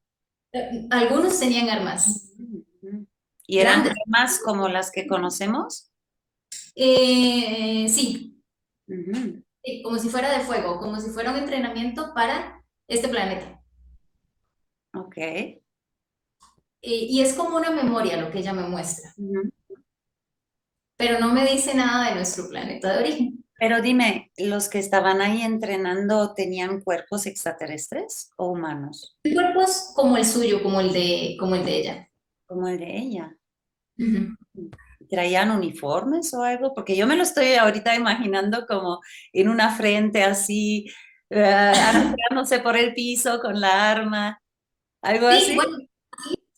[0.53, 2.33] Eh, algunos tenían armas.
[3.47, 5.91] ¿Y eran armas como las que conocemos?
[6.75, 8.43] Eh, sí.
[9.83, 13.63] Como si fuera de fuego, como si fuera un entrenamiento para este planeta.
[14.95, 15.17] Ok.
[15.17, 15.61] Eh,
[16.83, 19.15] y es como una memoria lo que ella me muestra
[20.97, 23.45] pero no me dice nada de nuestro planeta de origen.
[23.59, 29.17] Pero dime, ¿los que estaban ahí entrenando tenían cuerpos extraterrestres o humanos?
[29.23, 32.11] Cuerpos como el suyo, como el de, como el de ella.
[32.47, 33.37] Como el de ella.
[35.09, 36.75] ¿Traían uniformes o algo?
[36.75, 39.01] Porque yo me lo estoy ahorita imaginando como
[39.33, 40.87] en una frente así,
[41.31, 44.43] uh, por el piso con la arma,
[45.03, 45.55] algo sí, así.
[45.55, 45.79] Bueno,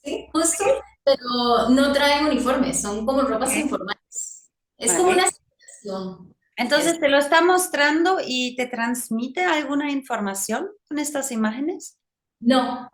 [0.02, 0.64] sí, justo,
[1.04, 4.50] pero no traen uniformes, son como ropas informales.
[4.78, 6.34] Es como una situación.
[6.56, 11.98] Entonces, ¿te lo está mostrando y te transmite alguna información con estas imágenes?
[12.40, 12.90] No.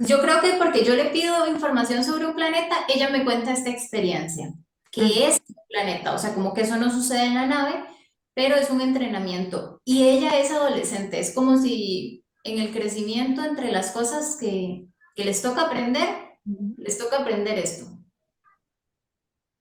[0.00, 3.68] Yo creo que porque yo le pido información sobre un planeta, ella me cuenta esta
[3.68, 4.52] experiencia,
[4.90, 7.84] que es un planeta, o sea, como que eso no sucede en la nave,
[8.34, 9.80] pero es un entrenamiento.
[9.84, 15.24] Y ella es adolescente, es como si en el crecimiento entre las cosas que, que
[15.26, 16.08] les toca aprender,
[16.78, 17.86] les toca aprender esto.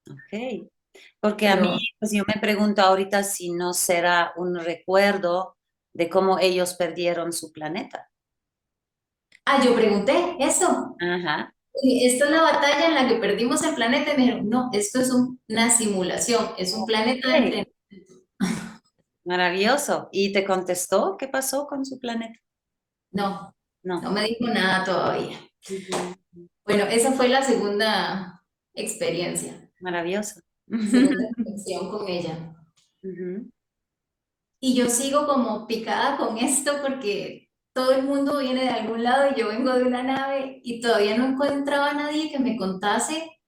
[0.10, 0.70] Ok.
[1.20, 5.58] Porque a mí, pues yo me pregunto ahorita si no será un recuerdo
[5.94, 8.09] de cómo ellos perdieron su planeta.
[9.52, 10.96] Ah, yo pregunté eso.
[11.00, 11.54] Ajá.
[11.82, 14.14] Esta es la batalla en la que perdimos el planeta.
[14.14, 17.74] Y me dijeron, no, esto es una simulación, es un planeta de entrenamiento.
[19.26, 20.10] Maravilloso.
[20.12, 22.40] ¿Y te contestó qué pasó con su planeta?
[23.12, 25.40] No, no, no me dijo nada todavía.
[26.66, 28.44] Bueno, esa fue la segunda
[28.76, 29.72] experiencia.
[29.80, 32.56] Maravilloso conexión con ella.
[34.62, 37.49] Y yo sigo como picada con esto porque
[37.80, 41.18] todo el mundo viene de algún lado y yo vengo de una nave y todavía
[41.18, 43.40] no encontraba a nadie que me contase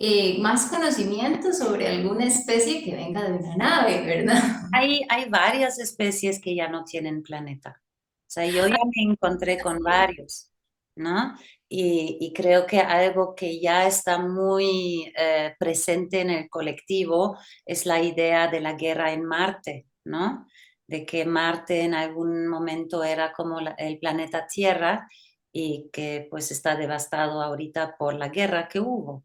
[0.00, 4.42] eh, más conocimiento sobre alguna especie que venga de una nave, ¿verdad?
[4.72, 7.80] Hay, hay varias especies que ya no tienen planeta.
[7.80, 10.50] O sea, yo ya me encontré con varios,
[10.96, 11.36] ¿no?
[11.68, 18.02] Y, creo que algo que ya está muy eh, presente en el colectivo es la
[18.02, 20.46] idea de la guerra en Marte, ¿no?
[20.90, 25.08] De que Marte en algún momento era como el planeta Tierra
[25.52, 29.22] y que pues está devastado ahorita por la guerra que hubo.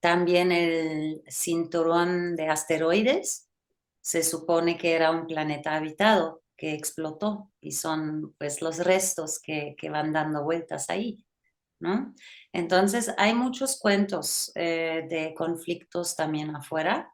[0.00, 3.50] También el cinturón de asteroides
[4.00, 9.76] se supone que era un planeta habitado que explotó y son pues los restos que,
[9.76, 11.22] que van dando vueltas ahí.
[11.80, 12.14] ¿no?
[12.50, 17.12] Entonces hay muchos cuentos eh, de conflictos también afuera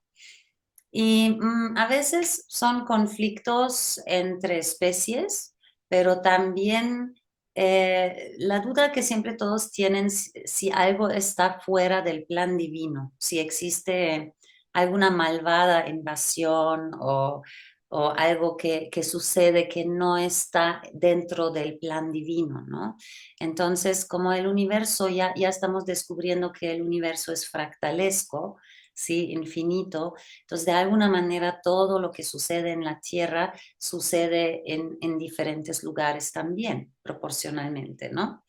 [0.90, 5.54] y mm, a veces son conflictos entre especies,
[5.88, 7.14] pero también
[7.54, 13.38] eh, la duda que siempre todos tienen si, algo está fuera del plan divino, si
[13.38, 14.34] existe
[14.72, 17.42] alguna malvada invasión o,
[17.90, 22.96] algo que, sucede que no está dentro del plan divino, ¿no?
[23.40, 28.58] Entonces, como el universo, ya, ya estamos descubriendo que el universo es fractalesco,
[28.98, 29.30] ¿sí?
[29.32, 30.14] Infinito.
[30.40, 35.84] Entonces, de alguna manera, todo lo que sucede en la Tierra sucede en, en diferentes
[35.84, 38.44] lugares también, proporcionalmente, ¿no?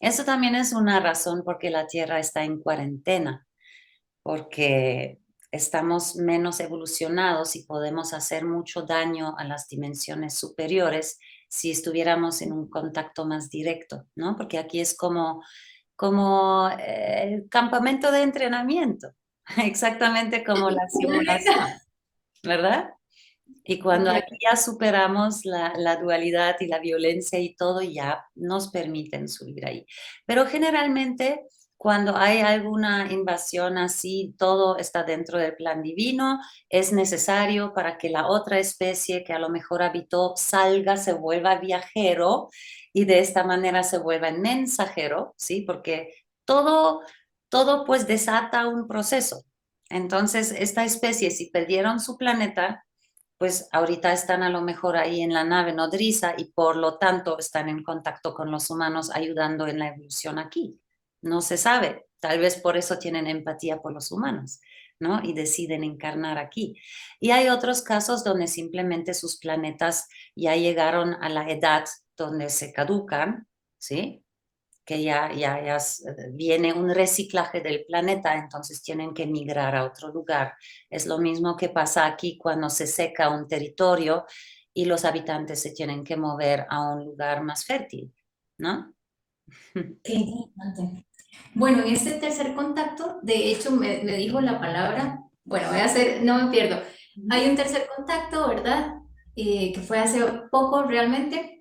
[0.00, 3.46] Eso también es una razón por qué la Tierra está en cuarentena,
[4.22, 5.18] porque
[5.50, 12.52] estamos menos evolucionados y podemos hacer mucho daño a las dimensiones superiores si estuviéramos en
[12.52, 14.36] un contacto más directo, ¿no?
[14.36, 15.42] Porque aquí es como,
[15.96, 19.08] como eh, el campamento de entrenamiento.
[19.56, 21.66] Exactamente como la simulación,
[22.42, 22.90] ¿verdad?
[23.64, 28.70] Y cuando aquí ya superamos la, la, dualidad y la violencia y todo, ya nos
[28.70, 29.86] permiten subir ahí.
[30.26, 31.46] Pero generalmente
[31.78, 38.10] cuando hay alguna invasión así, todo está dentro del plan divino, es necesario para que
[38.10, 42.50] la otra especie que a lo mejor habitó salga, se vuelva viajero
[42.92, 45.60] y de esta manera se vuelva mensajero, ¿sí?
[45.60, 46.12] Porque
[46.44, 47.02] todo
[47.48, 49.44] todo pues desata un proceso.
[49.90, 52.84] Entonces, esta especie, si perdieron su planeta,
[53.38, 57.38] pues ahorita están a lo mejor ahí en la nave nodriza y por lo tanto
[57.38, 60.80] están en contacto con los humanos ayudando en la evolución aquí.
[61.22, 64.60] No se sabe, tal vez por eso tienen empatía por los humanos,
[64.98, 65.22] ¿no?
[65.22, 66.80] Y deciden encarnar aquí.
[67.20, 71.84] Y hay otros casos donde simplemente sus planetas ya llegaron a la edad
[72.16, 73.46] donde se caducan,
[73.78, 74.24] ¿sí?
[74.88, 79.84] Que ya, ya, ya eh, viene un reciclaje del planeta, entonces tienen que migrar a
[79.84, 80.54] otro lugar.
[80.88, 84.24] Es lo mismo que pasa aquí cuando se seca un territorio
[84.72, 88.10] y los habitantes se tienen que mover a un lugar más fértil,
[88.56, 88.94] ¿no?
[90.04, 91.04] Interesante.
[91.52, 95.84] Bueno, en este tercer contacto, de hecho, me, me dijo la palabra, bueno, voy a
[95.84, 96.80] hacer, no me pierdo.
[97.28, 98.94] Hay un tercer contacto, ¿verdad?
[99.36, 101.57] Eh, que fue hace poco realmente,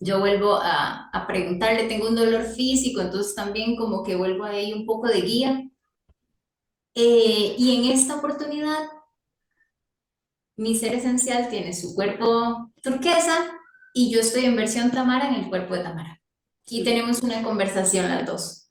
[0.00, 4.72] yo vuelvo a, a, preguntarle, tengo un dolor físico, entonces también como que vuelvo ahí
[4.72, 5.70] un poco de guía.
[6.94, 8.78] Eh, y en esta oportunidad,
[10.56, 13.50] mi ser esencial tiene su cuerpo turquesa
[13.94, 16.20] y yo estoy en versión Tamara en el cuerpo de Tamara.
[16.66, 18.70] Y tenemos una conversación las dos,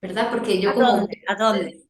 [0.00, 0.30] ¿verdad?
[0.30, 1.22] Porque yo ¿A Dónde?
[1.26, 1.80] ¿A dónde?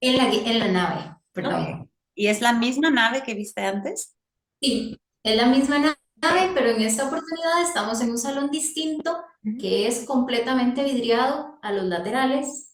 [0.00, 1.90] En la, en la nave, perdón.
[2.14, 4.16] ¿Y es la misma nave que viste antes?
[4.60, 9.16] Sí, es la misma nave pero en esta oportunidad estamos en un salón distinto
[9.60, 12.72] que es completamente vidriado a los laterales.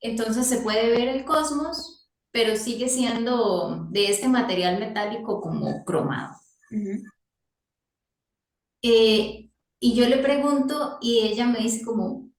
[0.00, 6.34] Entonces se puede ver el cosmos, pero sigue siendo de este material metálico como cromado.
[8.82, 12.30] Eh, y yo le pregunto y ella me dice como,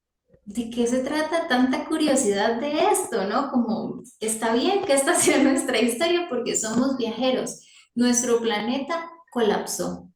[0.45, 3.25] ¿de qué se trata tanta curiosidad de esto?
[3.27, 3.49] ¿No?
[3.51, 7.61] Como, está bien que esta sea nuestra historia porque somos viajeros.
[7.95, 10.12] Nuestro planeta colapsó.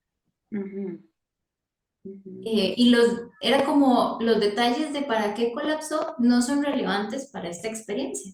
[2.46, 7.50] Eh, y los, era como los detalles de para qué colapsó no son relevantes para
[7.50, 8.34] esta experiencia.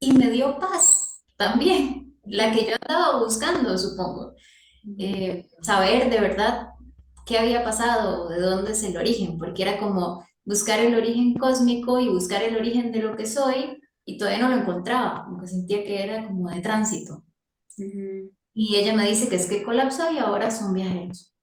[0.00, 4.34] Y me dio paz también, la que yo estaba buscando, supongo.
[4.98, 6.68] Eh, saber de verdad
[7.26, 11.98] qué había pasado, de dónde es el origen, porque era como buscar el origen cósmico
[11.98, 15.48] y buscar el origen de lo que soy, y todavía no lo encontraba, como que
[15.48, 17.24] sentía que era como de tránsito.
[18.58, 21.36] Y ella me dice que es que colapsó y ahora son viajeros.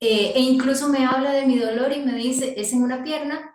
[0.00, 3.54] Eh, e incluso me habla de mi dolor y me dice, es en una pierna,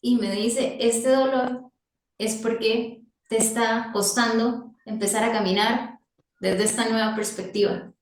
[0.00, 1.70] y me dice, este dolor
[2.16, 5.98] es porque te está costando empezar a caminar
[6.40, 7.92] desde esta nueva perspectiva.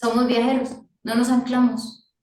[0.00, 2.14] Somos viajeros, no nos anclamos.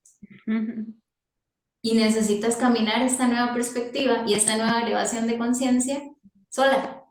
[1.82, 6.02] Y necesitas caminar esta nueva perspectiva y esta nueva elevación de conciencia
[6.48, 7.06] sola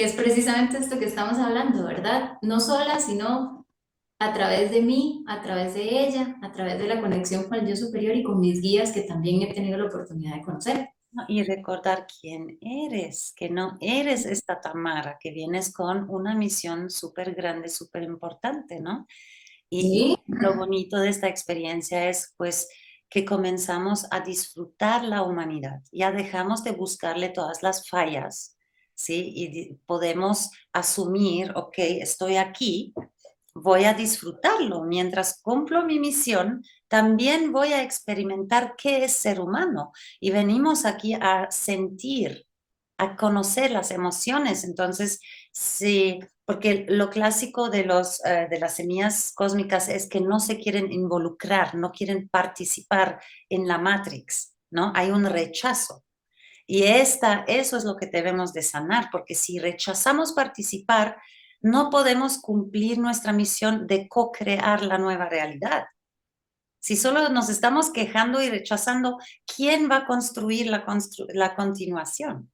[0.00, 2.38] que es precisamente esto que estamos hablando, ¿verdad?
[2.40, 3.66] No sola, sino
[4.18, 7.68] a través de mí, a través de ella, a través de la conexión con el
[7.68, 10.88] yo superior y con mis guías que también he tenido la oportunidad de conocer.
[11.28, 17.34] Y recordar quién eres, que no eres esta Tamara, que vienes con una misión súper
[17.34, 19.06] grande, súper importante, ¿no?
[19.68, 22.70] Y lo bonito de esta experiencia es pues
[23.10, 25.82] que comenzamos a disfrutar la humanidad.
[25.92, 28.56] Ya dejamos de buscarle todas las fallas,
[29.00, 29.32] ¿sí?
[29.34, 32.92] Y podemos asumir, ok, estoy aquí,
[33.54, 34.82] voy a disfrutarlo.
[34.82, 39.92] Mientras cumplo mi misión, también voy a experimentar qué es ser humano.
[40.20, 42.46] Y venimos aquí a sentir,
[42.98, 44.64] a conocer las emociones.
[44.64, 45.20] Entonces,
[45.50, 50.58] sí, porque lo clásico de, los, eh, de las semillas cósmicas es que no se
[50.58, 54.92] quieren involucrar, no quieren participar en la Matrix, ¿no?
[54.94, 56.04] Hay un rechazo.
[56.72, 61.16] Y esta, eso es lo que debemos de sanar, porque si rechazamos participar,
[61.60, 65.86] no podemos cumplir nuestra misión de co-crear la nueva realidad.
[66.80, 69.18] Si solo nos estamos quejando y rechazando,
[69.52, 70.84] ¿quién va a construir la,
[71.30, 72.52] la continuación?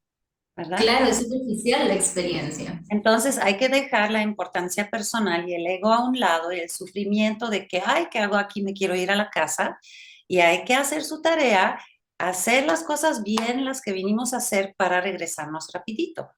[0.56, 0.78] ¿verdad?
[0.78, 2.82] Claro, es superficial la experiencia.
[2.88, 6.70] Entonces hay que dejar la importancia personal y el ego a un lado y el
[6.70, 8.62] sufrimiento de que, ay, ¿qué hago aquí?
[8.62, 9.78] Me quiero ir a la casa.
[10.26, 11.78] Y hay que hacer su tarea,
[12.18, 16.30] hacer las cosas bien, las que vinimos a hacer para regresarnos rapidito,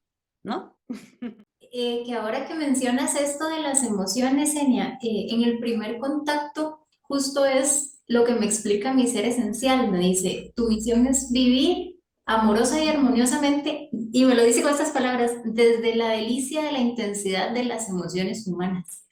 [0.43, 0.77] ¿no?
[1.71, 6.87] Eh, que ahora que mencionas esto de las emociones, Enia, eh, en el primer contacto
[7.01, 9.91] justo es lo que me explica mi ser esencial.
[9.91, 14.91] Me dice, tu misión es vivir amorosa y armoniosamente, y me lo dice con estas
[14.91, 19.05] palabras, desde la delicia de la intensidad de las emociones humanas.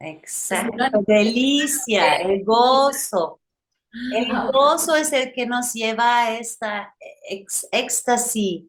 [0.00, 3.40] Exacto, delicia, el gozo.
[4.12, 6.94] El gozo es el que nos lleva a esta
[7.70, 8.64] éxtasis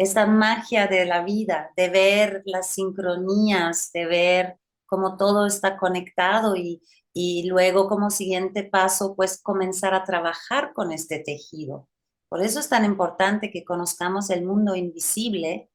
[0.00, 6.56] esta magia de la vida, de ver las sincronías, de ver cómo todo está conectado
[6.56, 6.82] y,
[7.12, 11.86] y luego como siguiente paso, pues comenzar a trabajar con este tejido.
[12.30, 15.70] Por eso es tan importante que conozcamos el mundo invisible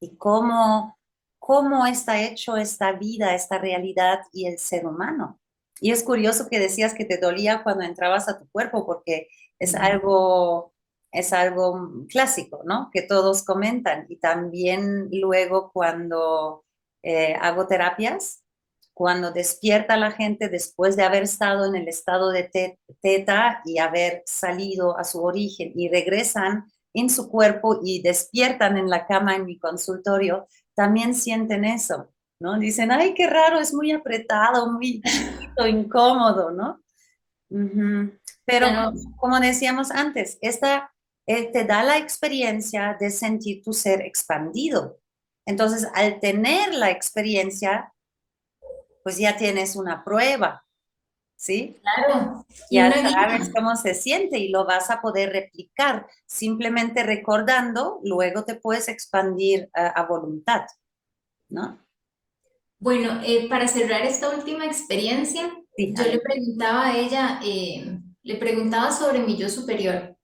[0.00, 0.98] y cómo,
[1.38, 5.38] cómo está hecho esta vida, esta realidad y el ser humano.
[5.80, 9.74] Y es curioso que decías que te dolía cuando entrabas a tu cuerpo porque es
[9.74, 10.74] algo
[11.12, 12.90] es algo clásico, ¿no?
[12.92, 14.06] Que todos comentan.
[14.08, 16.64] Y también luego cuando
[17.02, 18.42] eh, hago terapias,
[18.92, 24.22] cuando despierta la gente después de haber estado en el estado de teta y haber
[24.26, 29.44] salido a su origen y regresan en su cuerpo y despiertan en la cama en
[29.44, 32.08] mi consultorio, también sienten eso,
[32.40, 32.58] ¿no?
[32.58, 35.02] Dicen, ay, qué raro, es muy apretado, muy
[35.68, 36.80] incómodo, ¿no?
[38.44, 40.92] Pero como decíamos antes, esta
[41.26, 45.00] eh, te da la experiencia de sentir tu ser expandido.
[45.44, 47.92] Entonces, al tener la experiencia,
[49.02, 50.64] pues ya tienes una prueba,
[51.36, 51.80] ¿sí?
[51.80, 52.44] Claro.
[52.70, 56.08] Ya sabes cómo se siente y lo vas a poder replicar.
[56.26, 60.62] Simplemente recordando, luego te puedes expandir a, voluntad,
[61.48, 61.85] ¿no?
[62.78, 68.92] Bueno, eh, para cerrar esta última experiencia, yo le preguntaba a ella, eh, le preguntaba
[68.92, 70.16] sobre mi yo superior.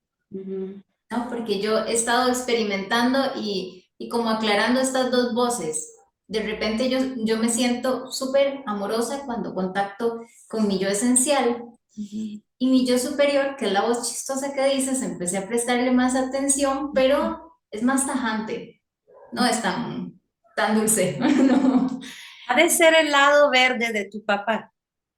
[1.29, 5.93] Porque yo he estado experimentando y, y como aclarando estas dos voces.
[6.27, 11.63] De repente yo, yo me siento súper amorosa cuando contacto con mi yo esencial
[11.95, 16.15] y mi yo superior, que es la voz chistosa que dices, empecé a prestarle más
[16.15, 18.81] atención, pero es más tajante,
[19.31, 20.19] no es tan,
[20.55, 21.17] tan dulce.
[21.19, 21.82] no.
[22.47, 24.71] Ha de ser el lado verde de tu papá.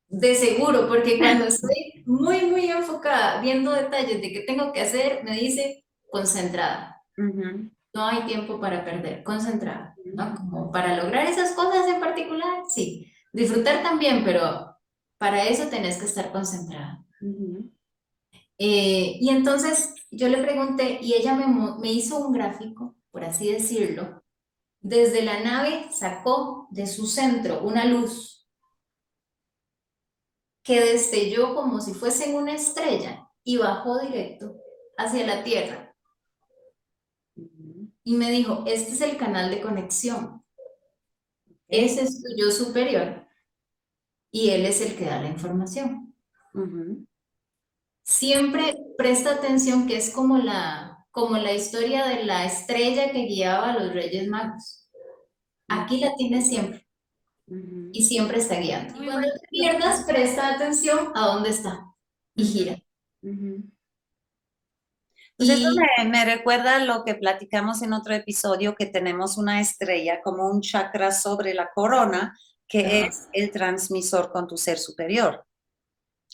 [0.08, 5.24] De seguro, porque cuando estoy muy, muy enfocada, viendo detalles de qué tengo que hacer,
[5.24, 7.02] me dice, concentrada.
[7.18, 10.36] No hay tiempo para perder, concentrada, ¿no?
[10.36, 13.12] Como para lograr esas cosas en particular, sí.
[13.34, 14.76] Disfrutar también, pero
[15.18, 17.04] para eso tenés que estar concentrada.
[18.58, 21.48] Eh, y entonces yo le pregunté y ella me,
[21.80, 24.24] me hizo un gráfico, por así decirlo.
[24.88, 28.48] Desde la nave sacó de su centro una luz
[30.62, 34.62] que destelló como si fuese una estrella y bajó directo
[34.96, 35.92] hacia la Tierra
[38.04, 40.46] y me dijo, este es el canal de conexión.
[41.68, 43.28] Ese es tu yo superior
[44.30, 46.16] y él es el que da la información.
[48.04, 53.72] Siempre presta atención que es como la, como la historia de la estrella que guiaba
[53.72, 54.90] a los Reyes Magos.
[55.70, 56.86] Aquí la tienes siempre
[57.48, 59.02] y siempre está guiando.
[59.02, 61.86] Y cuando te pierdas, presta atención a dónde está
[62.36, 62.82] y gira.
[65.38, 65.70] Pues eso
[66.06, 71.14] me, recuerda lo que platicamos en otro episodio, que tenemos una estrella como un chakra
[71.14, 72.38] sobre la corona,
[72.68, 75.46] que es el transmisor con tu ser superior.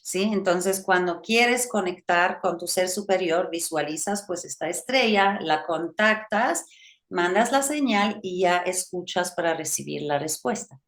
[0.02, 0.24] ¿Sí?
[0.24, 6.66] Entonces, cuando quieres conectar con tu ser superior, visualizas pues esta estrella, la contactas,
[7.10, 10.80] mandas la señal y ya escuchas para recibir la respuesta.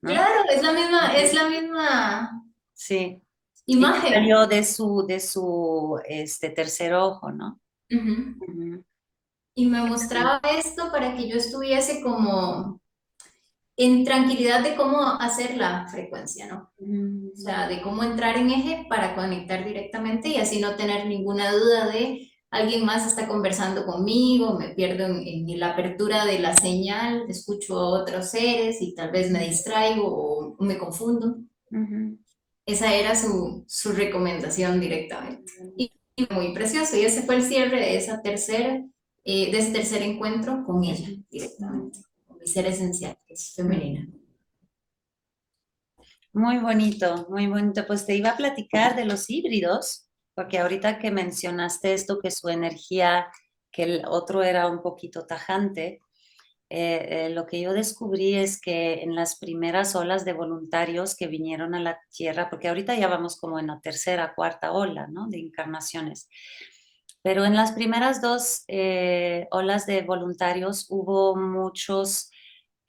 [0.00, 2.44] Claro, es la misma, es la misma
[2.74, 3.22] sí.
[3.66, 4.12] imagen.
[4.12, 7.60] salió de su, de su este, tercer ojo, ¿no?
[9.54, 12.81] Y me mostraba esto para que yo estuviese como
[13.76, 16.70] en tranquilidad de cómo hacer la frecuencia, ¿no?
[17.32, 21.50] O sea, de cómo entrar en eje para conectar directamente y así no tener ninguna
[21.52, 27.24] duda de alguien más está conversando conmigo, me pierdo en, la apertura de la señal,
[27.28, 31.38] escucho a otros seres y tal vez me distraigo o, me confundo.
[32.66, 35.50] Esa era su, su recomendación directamente.
[35.76, 35.92] Y,
[36.30, 36.94] muy precioso.
[36.96, 38.84] Y ese fue el cierre de esa tercera,
[39.24, 42.00] eh, de ese tercer encuentro con ella directamente
[42.44, 44.08] ser esencial, que es femenina.
[46.32, 47.86] Muy bonito, muy bonito.
[47.86, 52.48] Pues te iba a platicar de los híbridos, porque ahorita que mencionaste esto, que su
[52.48, 53.26] energía,
[53.70, 56.00] que el otro era un poquito tajante,
[56.74, 61.26] eh, eh, lo que yo descubrí es que en las primeras olas de voluntarios que
[61.26, 65.28] vinieron a la Tierra, porque ahorita ya vamos como en la tercera, cuarta ola, ¿no?
[65.28, 66.30] De encarnaciones.
[67.20, 72.31] Pero en las primeras dos eh, olas de voluntarios hubo muchos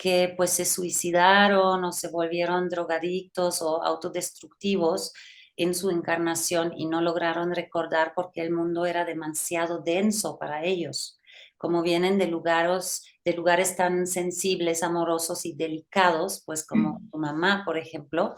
[0.03, 5.13] que pues se suicidaron o se volvieron drogadictos o autodestructivos
[5.55, 11.21] en su encarnación y no lograron recordar porque el mundo era demasiado denso para ellos.
[11.55, 17.63] Como vienen de lugares, de lugares tan sensibles, amorosos y delicados, pues como tu mamá,
[17.63, 18.35] por ejemplo,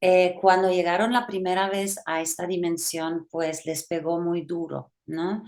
[0.00, 5.44] eh, cuando llegaron la primera vez a esta dimensión, pues les pegó muy duro, ¿no?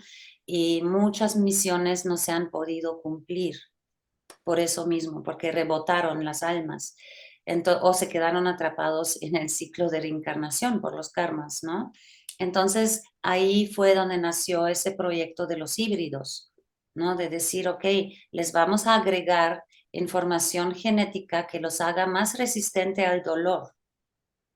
[0.47, 3.57] Y muchas misiones no se han podido cumplir
[4.47, 6.95] por eso mismo, porque rebotaron las almas
[7.83, 11.93] o se quedaron atrapados en el ciclo de reencarnación por los karmas, ¿no?
[12.39, 16.53] Entonces ahí fue donde nació ese proyecto de los híbridos,
[16.95, 17.17] ¿no?
[17.17, 17.85] De decir, ok,
[18.31, 23.75] les vamos a agregar información genética que los haga más resistente al dolor,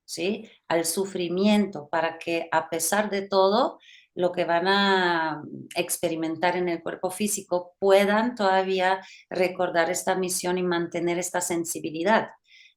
[0.05, 0.49] ¿sí?
[0.68, 3.80] Al sufrimiento, para que a pesar de todo,
[4.14, 5.42] lo que van a
[5.76, 12.30] experimentar en el cuerpo físico puedan todavía recordar esta misión y mantener esta sensibilidad.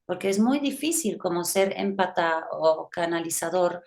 [0.06, 3.84] Porque es muy difícil como ser empata o canalizador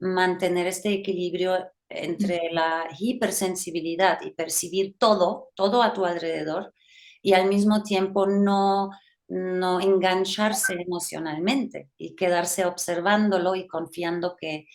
[0.00, 6.74] mantener este equilibrio entre la hipersensibilidad y percibir todo, todo a tu alrededor
[7.22, 8.90] y al mismo tiempo no
[9.28, 14.66] no engancharse emocionalmente y quedarse observándolo y confiando que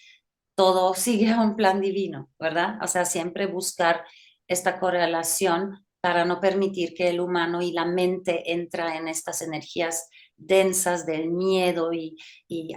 [0.56, 2.78] todo sigue a un plan divino, ¿verdad?
[2.82, 4.06] O sea, siempre buscar
[4.48, 10.10] esta correlación para no permitir que el humano y la mente entra en estas energías
[10.36, 12.18] densas del miedo y,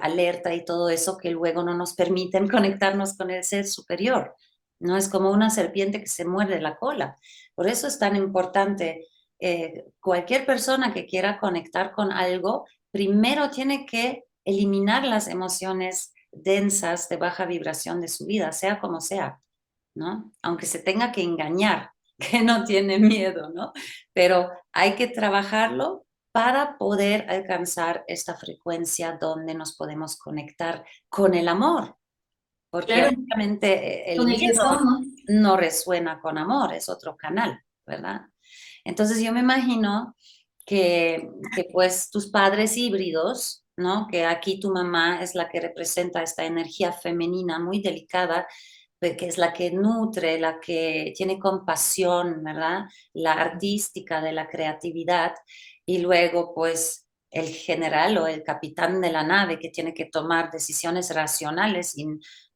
[0.01, 4.35] alerta y todo eso que luego no nos permiten conectarnos con el ser superior.
[4.79, 7.16] No es como una serpiente que se muerde la cola.
[7.55, 9.07] Por eso es tan importante
[9.41, 16.12] eh, cualquier persona que quiera conectar con algo, primero tiene que eliminar las emociones
[16.43, 19.41] densas de baja vibración de su vida, sea como sea,
[19.95, 20.32] ¿no?
[20.43, 23.72] Aunque se tenga que engañar, que no tiene miedo, ¿no?
[24.12, 31.49] Pero hay que trabajarlo para poder alcanzar esta frecuencia donde nos podemos conectar con el
[31.49, 31.97] amor.
[32.68, 34.80] Porque obviamente el miedo
[35.28, 38.22] no resuena con amor, es otro canal, ¿verdad?
[38.84, 40.14] Entonces yo me imagino
[40.66, 41.30] que,
[41.72, 44.07] pues tus padres híbridos, ¿no?
[44.11, 48.47] Que aquí tu mamá es la que representa esta energía femenina muy delicada,
[49.01, 52.85] que es la que nutre, la que tiene compasión, ¿verdad?
[53.12, 55.35] La artística de la creatividad.
[55.85, 60.51] Y luego, pues, el general o el capitán de la nave que tiene que tomar
[60.51, 62.07] decisiones racionales y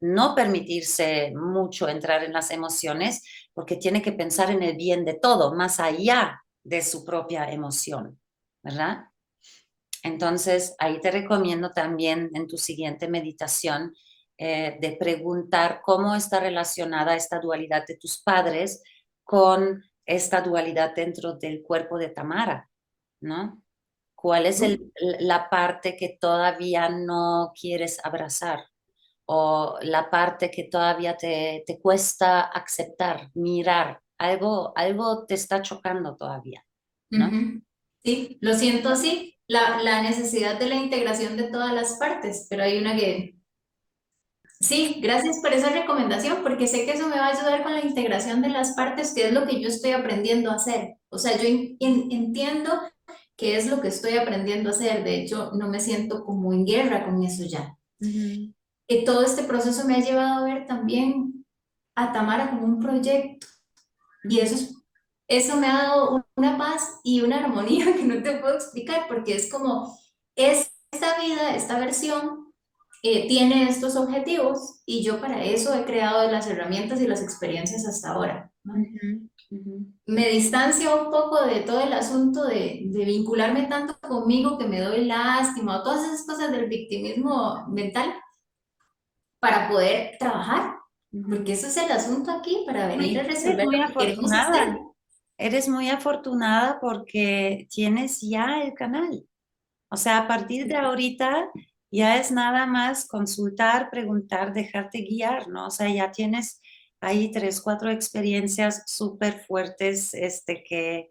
[0.00, 5.14] no permitirse mucho entrar en las emociones porque tiene que pensar en el bien de
[5.14, 8.18] todo, más allá de su propia emoción,
[8.62, 9.09] ¿verdad?
[10.02, 13.94] Entonces, ahí te recomiendo también en tu siguiente meditación
[14.38, 18.82] eh, de preguntar cómo está relacionada esta dualidad de tus padres
[19.22, 22.68] con esta dualidad dentro del cuerpo de Tamara,
[23.20, 23.62] ¿no?
[24.14, 24.62] ¿Cuál es
[25.20, 28.66] la parte que todavía no quieres abrazar?
[29.26, 34.00] O la parte que todavía te, cuesta aceptar, mirar.
[34.18, 36.62] Algo, algo te está chocando todavía.
[37.10, 37.30] ¿no?
[38.04, 39.36] Sí, lo siento así.
[39.46, 43.40] La, la necesidad de la integración de todas las partes, pero hay una que
[44.60, 47.80] Sí, gracias por esa recomendación, porque sé que eso me va a ayudar con la
[47.80, 50.96] integración de las partes, que es lo que yo estoy aprendiendo a hacer.
[51.08, 51.48] O sea, yo
[51.80, 52.70] entiendo
[53.36, 55.02] qué es lo que estoy aprendiendo a hacer.
[55.02, 57.74] De hecho, no me siento como en guerra con eso ya.
[58.88, 61.46] eh, todo este proceso me ha llevado a ver también
[61.94, 63.46] a Tamara como un proyecto.
[64.24, 64.79] Y eso,
[65.30, 69.36] eso me ha dado una paz y una armonía que no te puedo explicar, porque
[69.36, 69.96] es como,
[70.34, 72.52] esta vida, esta versión,
[73.02, 77.86] eh, tiene estos objetivos y yo para eso he creado las herramientas y las experiencias
[77.86, 78.52] hasta ahora.
[80.06, 84.80] Me distancio un poco de todo el asunto de, de, vincularme tanto conmigo que me
[84.80, 88.12] doy lástima o todas esas cosas del victimismo mental
[89.40, 90.76] para poder trabajar,
[91.10, 94.89] porque eso es el asunto aquí, para venir a resolver muy afortunada.
[95.42, 99.26] Eres muy afortunada porque tienes ya el canal.
[99.88, 101.50] O sea, a partir de ahorita
[101.90, 105.68] ya es nada más consultar, preguntar, dejarte guiar, ¿no?
[105.68, 106.60] O sea, ya tienes
[107.00, 111.08] ahí tres, cuatro experiencias súper fuertes este, que,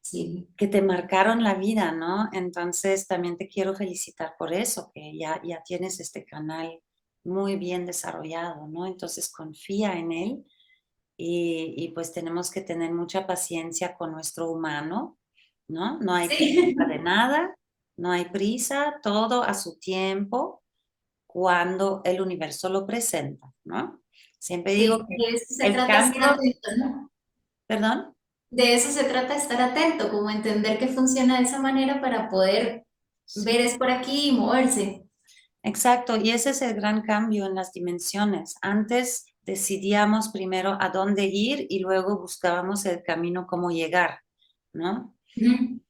[0.00, 2.28] sí, que te marcaron la vida, ¿no?
[2.32, 6.80] Entonces también te quiero felicitar por eso, que ya, ya tienes este canal
[7.24, 8.86] muy bien desarrollado, ¿no?
[8.86, 10.44] Entonces confía en él
[11.16, 15.18] y, pues tenemos que tener mucha paciencia con nuestro humano,
[15.68, 15.98] ¿no?
[15.98, 17.56] No hay prisa de nada,
[17.96, 20.62] no hay prisa, todo a su tiempo,
[21.26, 24.02] cuando el universo lo presenta, ¿no?
[24.38, 26.20] Siempre digo que de eso se trata cambio...
[26.20, 27.10] estar atento, ¿no?
[27.66, 28.14] ¿Perdón?
[28.50, 32.86] De eso se trata estar atento, como entender que funciona de esa manera para poder
[33.44, 35.02] ver es por aquí y moverse.
[35.62, 38.54] Exacto, y ese es el gran cambio en las dimensiones.
[38.62, 44.20] Antes decidíamos primero a dónde ir y luego buscábamos el camino cómo llegar,
[44.72, 45.14] ¿no?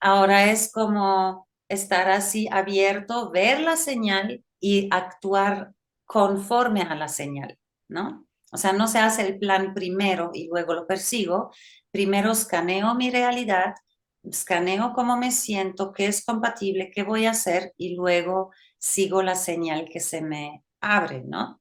[0.01, 5.73] Ahora es como estar así abierto, ver la señal y actuar
[6.05, 8.27] conforme a la señal, ¿no?
[8.53, 11.51] O sea, no se hace el plan primero y luego lo persigo.
[11.91, 13.75] Primero escaneo mi realidad,
[14.23, 19.35] escaneo cómo me siento, qué es compatible, qué voy a hacer y luego sigo la
[19.35, 21.61] señal que se me abre, ¿no?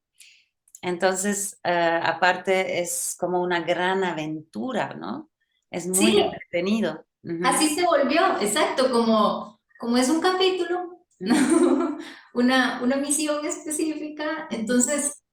[0.85, 5.31] Entonces, eh, aparte es como una gran aventura, ¿no?
[5.71, 7.03] Es muy entretenido.
[7.43, 10.99] Así se volvió, exacto, como, como es un capítulo,
[12.35, 15.23] una, una misión específica, entonces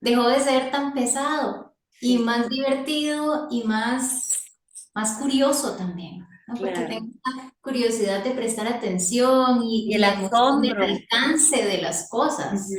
[0.00, 4.46] dejó de ser tan pesado y más divertido y más,
[4.94, 6.26] más curioso también.
[6.46, 12.70] Porque tengo la curiosidad de prestar atención y, el alcance de las cosas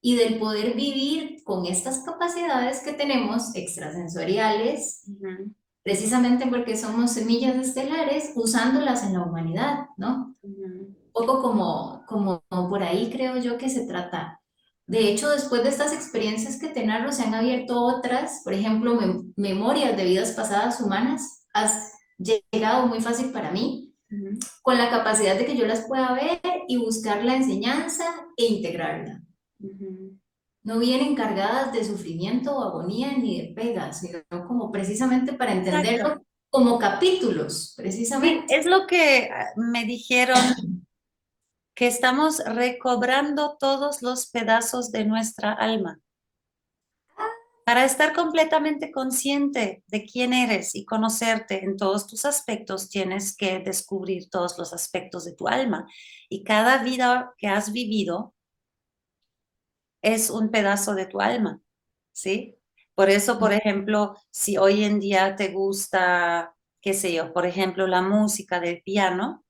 [0.00, 5.04] y del poder vivir con estas capacidades que tenemos extrasensoriales,
[5.82, 10.36] precisamente porque somos semillas estelares, usándolas en la humanidad, ¿no?
[10.42, 14.40] Un poco como, como por ahí creo yo que se trata.
[14.86, 18.98] De hecho, después de estas experiencias que te narro, se han abierto otras, por ejemplo,
[19.36, 21.46] memorias de vidas pasadas humanas.
[21.52, 23.94] Has llegado muy fácil para mí,
[24.62, 28.04] con la capacidad de que yo las pueda ver y buscar la enseñanza
[28.36, 29.22] e integrarla.
[30.62, 36.22] No vienen cargadas de sufrimiento o agonía ni de pegas, sino como precisamente para entenderlo
[36.50, 38.54] como capítulos, precisamente.
[38.54, 40.36] es lo que ah, me dijeron,
[41.80, 45.98] que estamos recobrando todos los pedazos de nuestra alma.
[47.64, 53.60] Para estar completamente consciente de quién eres y conocerte en todos tus aspectos, tienes que
[53.60, 55.86] descubrir todos los aspectos de tu alma.
[56.28, 58.34] Y cada vida que has vivido
[60.02, 61.60] es un pedazo de tu alma,
[62.12, 62.58] ¿sí?
[62.94, 67.86] Por eso, por ejemplo, si hoy en día te gusta, qué sé yo, por ejemplo,
[67.86, 69.44] la música del piano,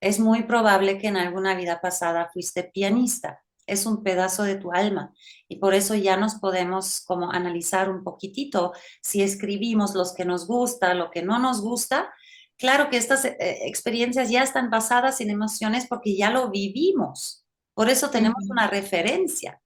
[0.00, 4.72] es muy probable que en alguna vida pasada fuiste pianista es un pedazo de tu
[4.72, 5.12] alma
[5.48, 8.72] y por eso ya nos podemos como analizar un poquitito
[9.02, 12.12] si escribimos los que nos gusta, lo que no nos gusta.
[12.58, 13.36] Claro que estas eh,
[13.66, 17.46] experiencias ya están basadas en emociones porque ya lo vivimos.
[17.74, 19.61] Por eso tenemos una referencia,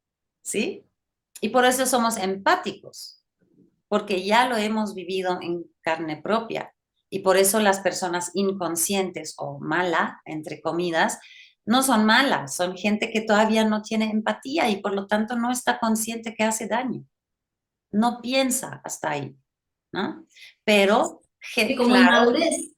[0.46, 0.86] ¿sí?
[1.40, 3.22] Y por eso somos empáticos,
[3.88, 6.72] porque ya lo hemos vivido en carne propia.
[7.10, 11.18] Y por eso las personas inconscientes o mala, entre comidas,
[11.64, 15.50] no son malas, son gente que todavía no tiene empatía y por lo tanto no
[15.50, 17.04] está consciente que hace daño.
[17.90, 19.36] No piensa hasta ahí,
[19.92, 20.26] ¿no?
[20.64, 21.22] Pero...
[21.76, 22.72] como madurez.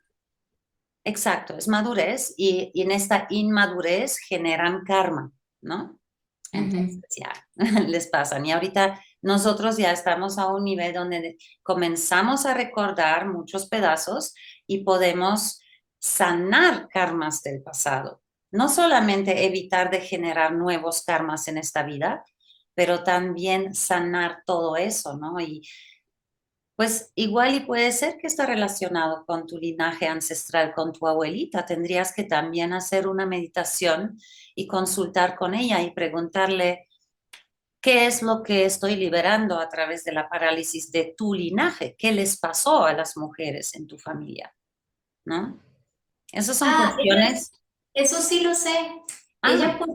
[1.05, 5.98] Exacto, es madurez y, en esta inmadurez generan karma, ¿no?
[6.53, 7.33] Entonces ya
[7.87, 8.47] les pasan.
[8.47, 14.35] Y ahorita nosotros ya estamos a un nivel donde comenzamos a recordar muchos pedazos
[14.67, 15.61] y podemos
[15.99, 22.25] sanar karmas del pasado no solamente evitar de generar nuevos karmas en esta vida,
[22.75, 25.41] pero también sanar todo eso, ¿no?
[25.41, 25.63] Y
[26.79, 31.67] pues igual y puede ser que está relacionado con tu linaje ancestral, con tu abuelita.
[31.67, 34.17] Tendrías que también hacer una meditación
[34.55, 36.87] y consultar con ella y preguntarle,
[37.83, 41.97] ¿qué es lo que estoy liberando a través de la parálisis de tu linaje?
[41.99, 44.55] ¿Qué les pasó a las mujeres en tu familia?
[45.25, 45.59] ¿No?
[46.31, 47.51] Esas son Ah, cuestiones.
[47.93, 48.79] Eso sí lo sé.
[49.43, 49.53] Ah.
[49.53, 49.89] Ella, por,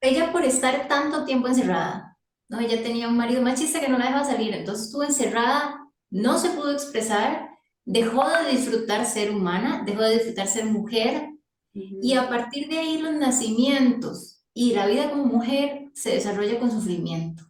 [0.00, 2.18] ella por estar tanto tiempo encerrada,
[2.48, 2.58] ¿no?
[2.58, 6.50] Ella tenía un marido machista que no la dejaba salir, entonces estuvo encerrada, no se
[6.50, 7.50] pudo expresar,
[7.84, 11.30] dejó de disfrutar ser humana, dejó de disfrutar ser mujer,
[11.74, 16.70] y a partir de ahí los nacimientos y la vida como mujer se desarrolla con
[16.70, 17.44] sufrimiento.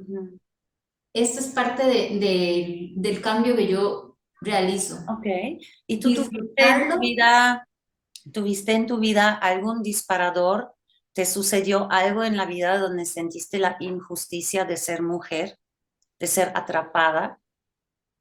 [0.00, 0.38] Ujú.
[1.12, 4.96] Esto es parte de- de- del cambio que yo realizo.
[5.08, 5.26] Ok.
[5.86, 7.68] ¿Y tú tuviste en tu vida,
[8.32, 10.74] tuviste en tu vida algún disparador?
[11.12, 15.58] ¿Te sucedió algo en la vida donde sentiste la injusticia de ser mujer,
[16.18, 17.40] de ser atrapada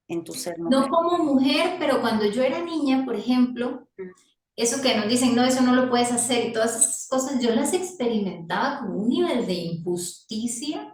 [0.07, 0.79] en tu ser mujer?
[0.79, 4.03] No como mujer, pero cuando yo era niña, por ejemplo, Mm.
[4.55, 7.53] eso que nos dicen, no, eso no lo puedes hacer y todas esas cosas, yo
[7.53, 10.93] las experimentaba con un nivel de injusticia.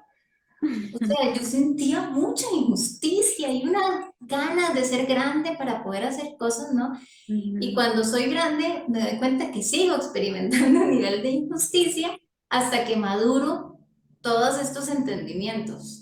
[0.94, 6.36] O sea, yo sentía mucha injusticia y una ganas de ser grande para poder hacer
[6.40, 6.98] cosas, ¿no?
[7.28, 7.74] Y Ujú.
[7.76, 12.18] cuando soy grande me doy cuenta que sigo experimentando un nivel de injusticia
[12.50, 13.78] hasta que maduro
[14.22, 16.00] todos estos entendimientos.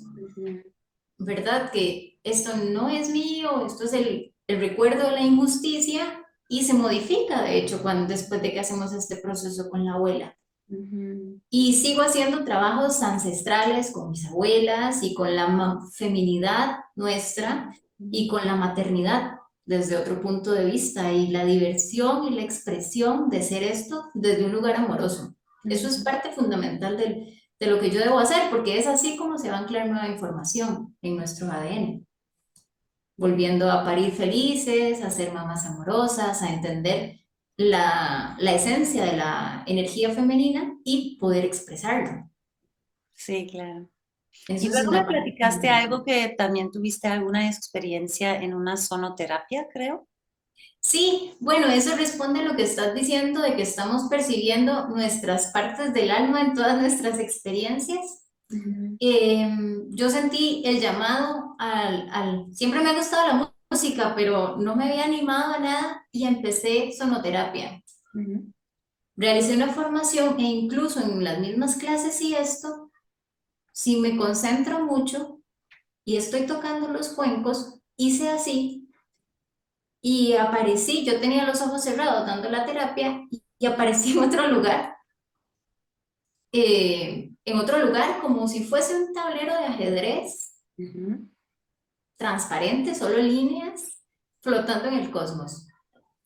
[1.18, 1.72] ¿verdad?
[1.72, 6.74] Que esto no es mío, esto es el, el recuerdo de la injusticia y se
[6.74, 10.38] modifica, de hecho, cuando, después de que hacemos este proceso con la abuela.
[10.67, 11.39] Ujú.
[11.49, 18.45] Y sigo haciendo trabajos ancestrales con mis abuelas y con la feminidad nuestra y con
[18.45, 19.34] la maternidad
[19.65, 24.45] desde otro punto de vista y la diversión y la expresión de ser esto desde
[24.45, 25.36] un lugar amoroso.
[25.63, 29.38] Eso es parte fundamental del, de lo que yo debo hacer, porque es así como
[29.38, 32.05] se va a anclar nueva información en nuestro ADN.
[33.22, 37.19] Volviendo a parir felices, a ser mamás amorosas, a entender
[37.55, 42.28] la, la esencia de la energía femenina y poder expresarlo.
[43.13, 43.88] Sí, claro.
[44.47, 50.07] Eso Y luego me platicaste algo que también tuviste alguna experiencia en una sonoterapia, creo.
[50.80, 55.93] Sí, bueno, eso responde a lo que estás diciendo de que estamos percibiendo nuestras partes
[55.93, 58.31] del alma en todas nuestras experiencias.
[58.99, 59.49] Eh,
[59.89, 62.54] yo sentí el llamado al, al...
[62.56, 66.91] Siempre me ha gustado la música, pero no me había animado a nada y empecé
[66.91, 67.82] sonoterapia.
[68.14, 68.52] Ujú.
[69.18, 72.91] Realicé una formación e incluso en las mismas clases y esto,
[73.74, 75.41] si me concentro mucho
[76.06, 78.89] y estoy tocando los cuencos, hice así
[80.02, 84.47] y aparecí, yo tenía los ojos cerrados dando la terapia y, y aparecí en otro
[84.47, 84.95] lugar,
[86.52, 90.62] eh, en otro lugar como si fuese un tablero de ajedrez
[92.18, 94.04] transparente, solo líneas,
[94.42, 95.68] flotando en el cosmos.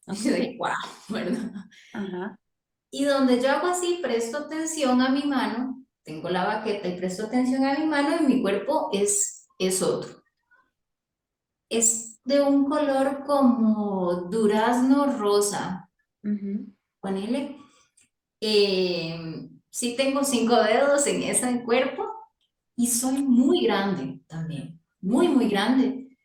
[0.07, 0.72] Y yo dije, wow,
[1.09, 1.51] ¿verdad?
[1.93, 2.39] Ajá.
[2.91, 7.26] Y donde yo hago así, presto atención a mi mano, tengo la baqueta y presto
[7.26, 10.22] atención a mi mano y mi cuerpo es, es otro.
[11.70, 15.89] Es de un color como durazno rosa,
[16.24, 16.74] Ujú.
[16.99, 17.57] ponele.
[18.39, 22.05] Eh, sí tengo cinco dedos en ese cuerpo
[22.78, 26.17] y soy muy grande también, muy, muy grande.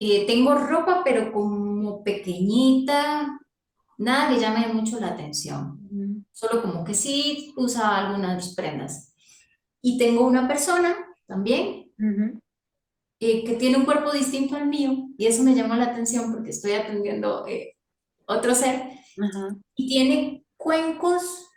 [0.00, 3.38] Eh, tengo ropa, pero como pequeñita,
[3.98, 5.78] nada que llame mucho la atención.
[6.32, 9.14] Solo como que sí usa algunas prendas.
[9.82, 11.92] Y tengo una persona también
[13.20, 16.48] eh, que tiene un cuerpo distinto al mío y eso me llamó la atención porque
[16.48, 17.76] estoy atendiendo eh,
[18.26, 18.88] otro ser
[19.76, 21.51] y tiene cuencos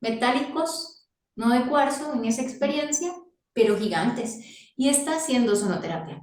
[0.00, 3.14] metálicos, no de cuarzo en esa experiencia,
[3.52, 4.40] pero gigantes
[4.76, 6.22] y está haciendo sonoterapia.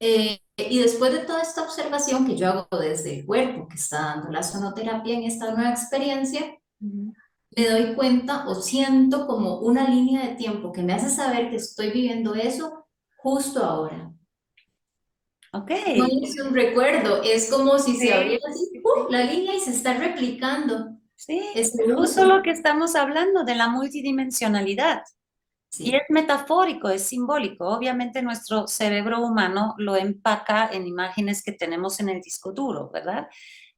[0.00, 4.00] Eh, y después de toda esta observación que yo hago desde el cuerpo que está
[4.00, 10.26] dando la sonoterapia en esta nueva experiencia, me doy cuenta o siento como una línea
[10.28, 14.12] de tiempo que me hace saber que estoy viviendo eso justo ahora.
[15.52, 15.70] Ok.
[15.96, 18.06] No es un recuerdo, es como si Sí.
[18.06, 19.06] se abriera así, ¡pum!
[19.10, 20.96] la línea y se está replicando.
[21.24, 25.02] Sí, Es justo lo que estamos hablando de la multidimensionalidad.
[25.78, 27.68] Y es metafórico, es simbólico.
[27.68, 33.28] Obviamente nuestro cerebro humano lo empaca en imágenes que tenemos en el disco duro, ¿verdad?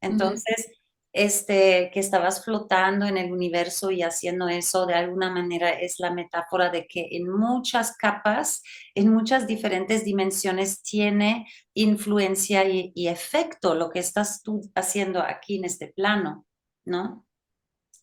[0.00, 0.70] Entonces,
[1.12, 6.10] este, que estabas flotando en el universo y haciendo eso de alguna manera es la
[6.10, 8.62] metáfora de que en muchas capas,
[8.94, 15.58] en muchas diferentes dimensiones tiene influencia y, y efecto lo que estás tú haciendo aquí
[15.58, 16.46] en este plano,
[16.86, 17.23] ¿no?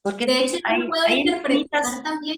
[0.01, 2.37] Porque De hecho, yo hay, lo puedo hay interpretar infinitas también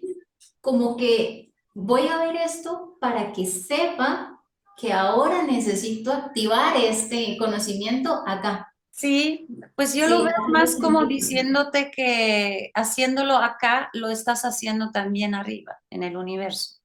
[0.61, 4.41] como que voy a ver esto para que sepa
[4.77, 8.73] que ahora necesito activar este conocimiento acá.
[8.89, 15.33] Sí, pues yo lo veo más como diciéndote que haciéndolo acá, lo estás haciendo también
[15.33, 16.79] arriba, en el universo,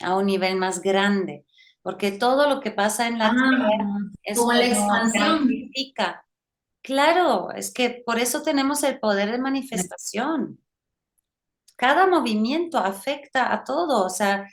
[0.00, 1.44] a un nivel más grande,
[1.82, 3.68] porque todo lo que pasa en la ah, Tierra
[4.22, 5.48] es como la expansión.
[6.82, 10.58] Claro, es que por eso tenemos el poder de manifestación.
[11.76, 14.46] Cada movimiento afecta a todo, o sea,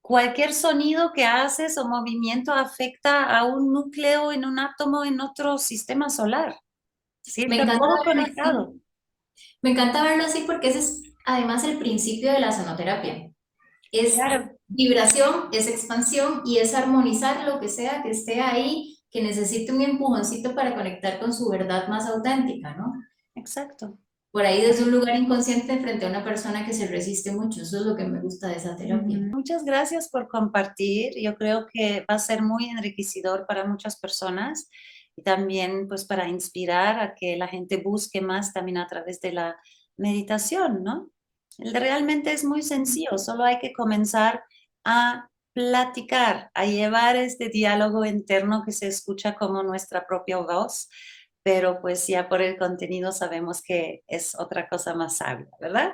[0.00, 5.58] cualquier sonido que haces o movimiento afecta a un núcleo en un átomo en otro
[5.58, 6.58] sistema solar.
[7.22, 8.74] Sí, me encanta todo conectado.
[9.62, 13.30] Me encanta verlo así porque ese es además el principio de la sonoterapia.
[13.92, 14.16] Es
[14.66, 19.82] vibración, es expansión y es armonizar lo que sea que esté ahí, que necesite un
[19.82, 22.94] empujoncito para conectar con su verdad más auténtica, ¿no?
[23.36, 23.98] Exacto
[24.32, 27.60] por ahí desde un lugar inconsciente frente a una persona que se resiste mucho.
[27.60, 29.18] Eso es lo que me gusta de esa terapia.
[29.30, 31.12] Muchas gracias por compartir.
[31.20, 34.70] Yo creo que va a ser muy enriquecedor para muchas personas
[35.14, 39.32] y también pues para inspirar a que la gente busque más también a través de
[39.32, 39.56] la
[39.98, 41.10] meditación, ¿no?
[41.58, 44.42] Realmente es muy sencillo, solo hay que comenzar
[44.82, 50.88] a platicar, a llevar este diálogo interno que se escucha como nuestra propia voz
[51.42, 55.92] pero pues ya por el contenido sabemos que es otra cosa más sabia, ¿verdad?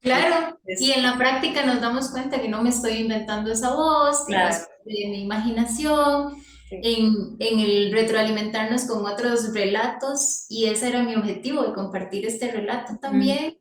[0.00, 4.24] Claro, y en la práctica nos damos cuenta que no me estoy inventando esa voz,
[4.26, 6.40] que de mi imaginación,
[6.70, 12.50] en, en, el retroalimentarnos con otros relatos, y ese era mi objetivo, de compartir este
[12.52, 13.58] relato también.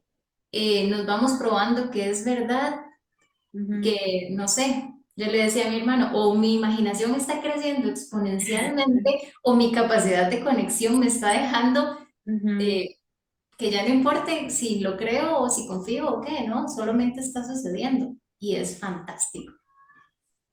[0.51, 2.81] Eh, nos vamos probando que es verdad,
[3.51, 9.33] que no sé, yo le decía a mi hermano, o mi imaginación está creciendo exponencialmente
[9.41, 11.97] o mi capacidad de conexión me está dejando
[12.59, 12.97] eh,
[13.57, 16.69] que ya no importe si lo creo o si confío o qué, ¿no?
[16.69, 19.53] Solamente está sucediendo y es fantástico.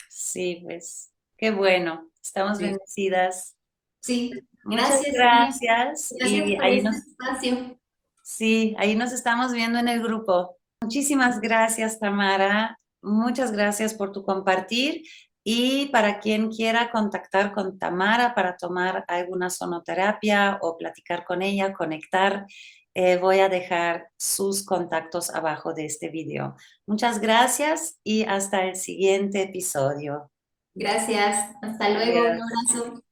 [0.09, 2.09] Sí, pues, qué bueno.
[2.23, 3.57] Estamos bendecidas.
[4.01, 4.33] Sí,
[4.65, 5.15] gracias.
[5.15, 6.15] gracias.
[6.19, 7.79] y ahí este nos, espacio.
[8.23, 10.57] Sí, ahí nos estamos viendo en el grupo.
[10.81, 12.79] Muchísimas gracias, Tamara.
[13.05, 15.03] Muchas gracias por tu compartir
[15.45, 21.75] y para quien quiera contactar con Tamara para tomar alguna sonoterapia o platicar con ella,
[21.75, 22.47] conectar,
[22.95, 26.57] eh, voy a dejar sus contactos abajo de este video.
[26.87, 30.31] Muchas gracias y hasta el siguiente episodio.
[30.75, 31.55] Gracias.
[31.61, 32.21] Hasta luego.
[32.21, 33.04] Un abrazo.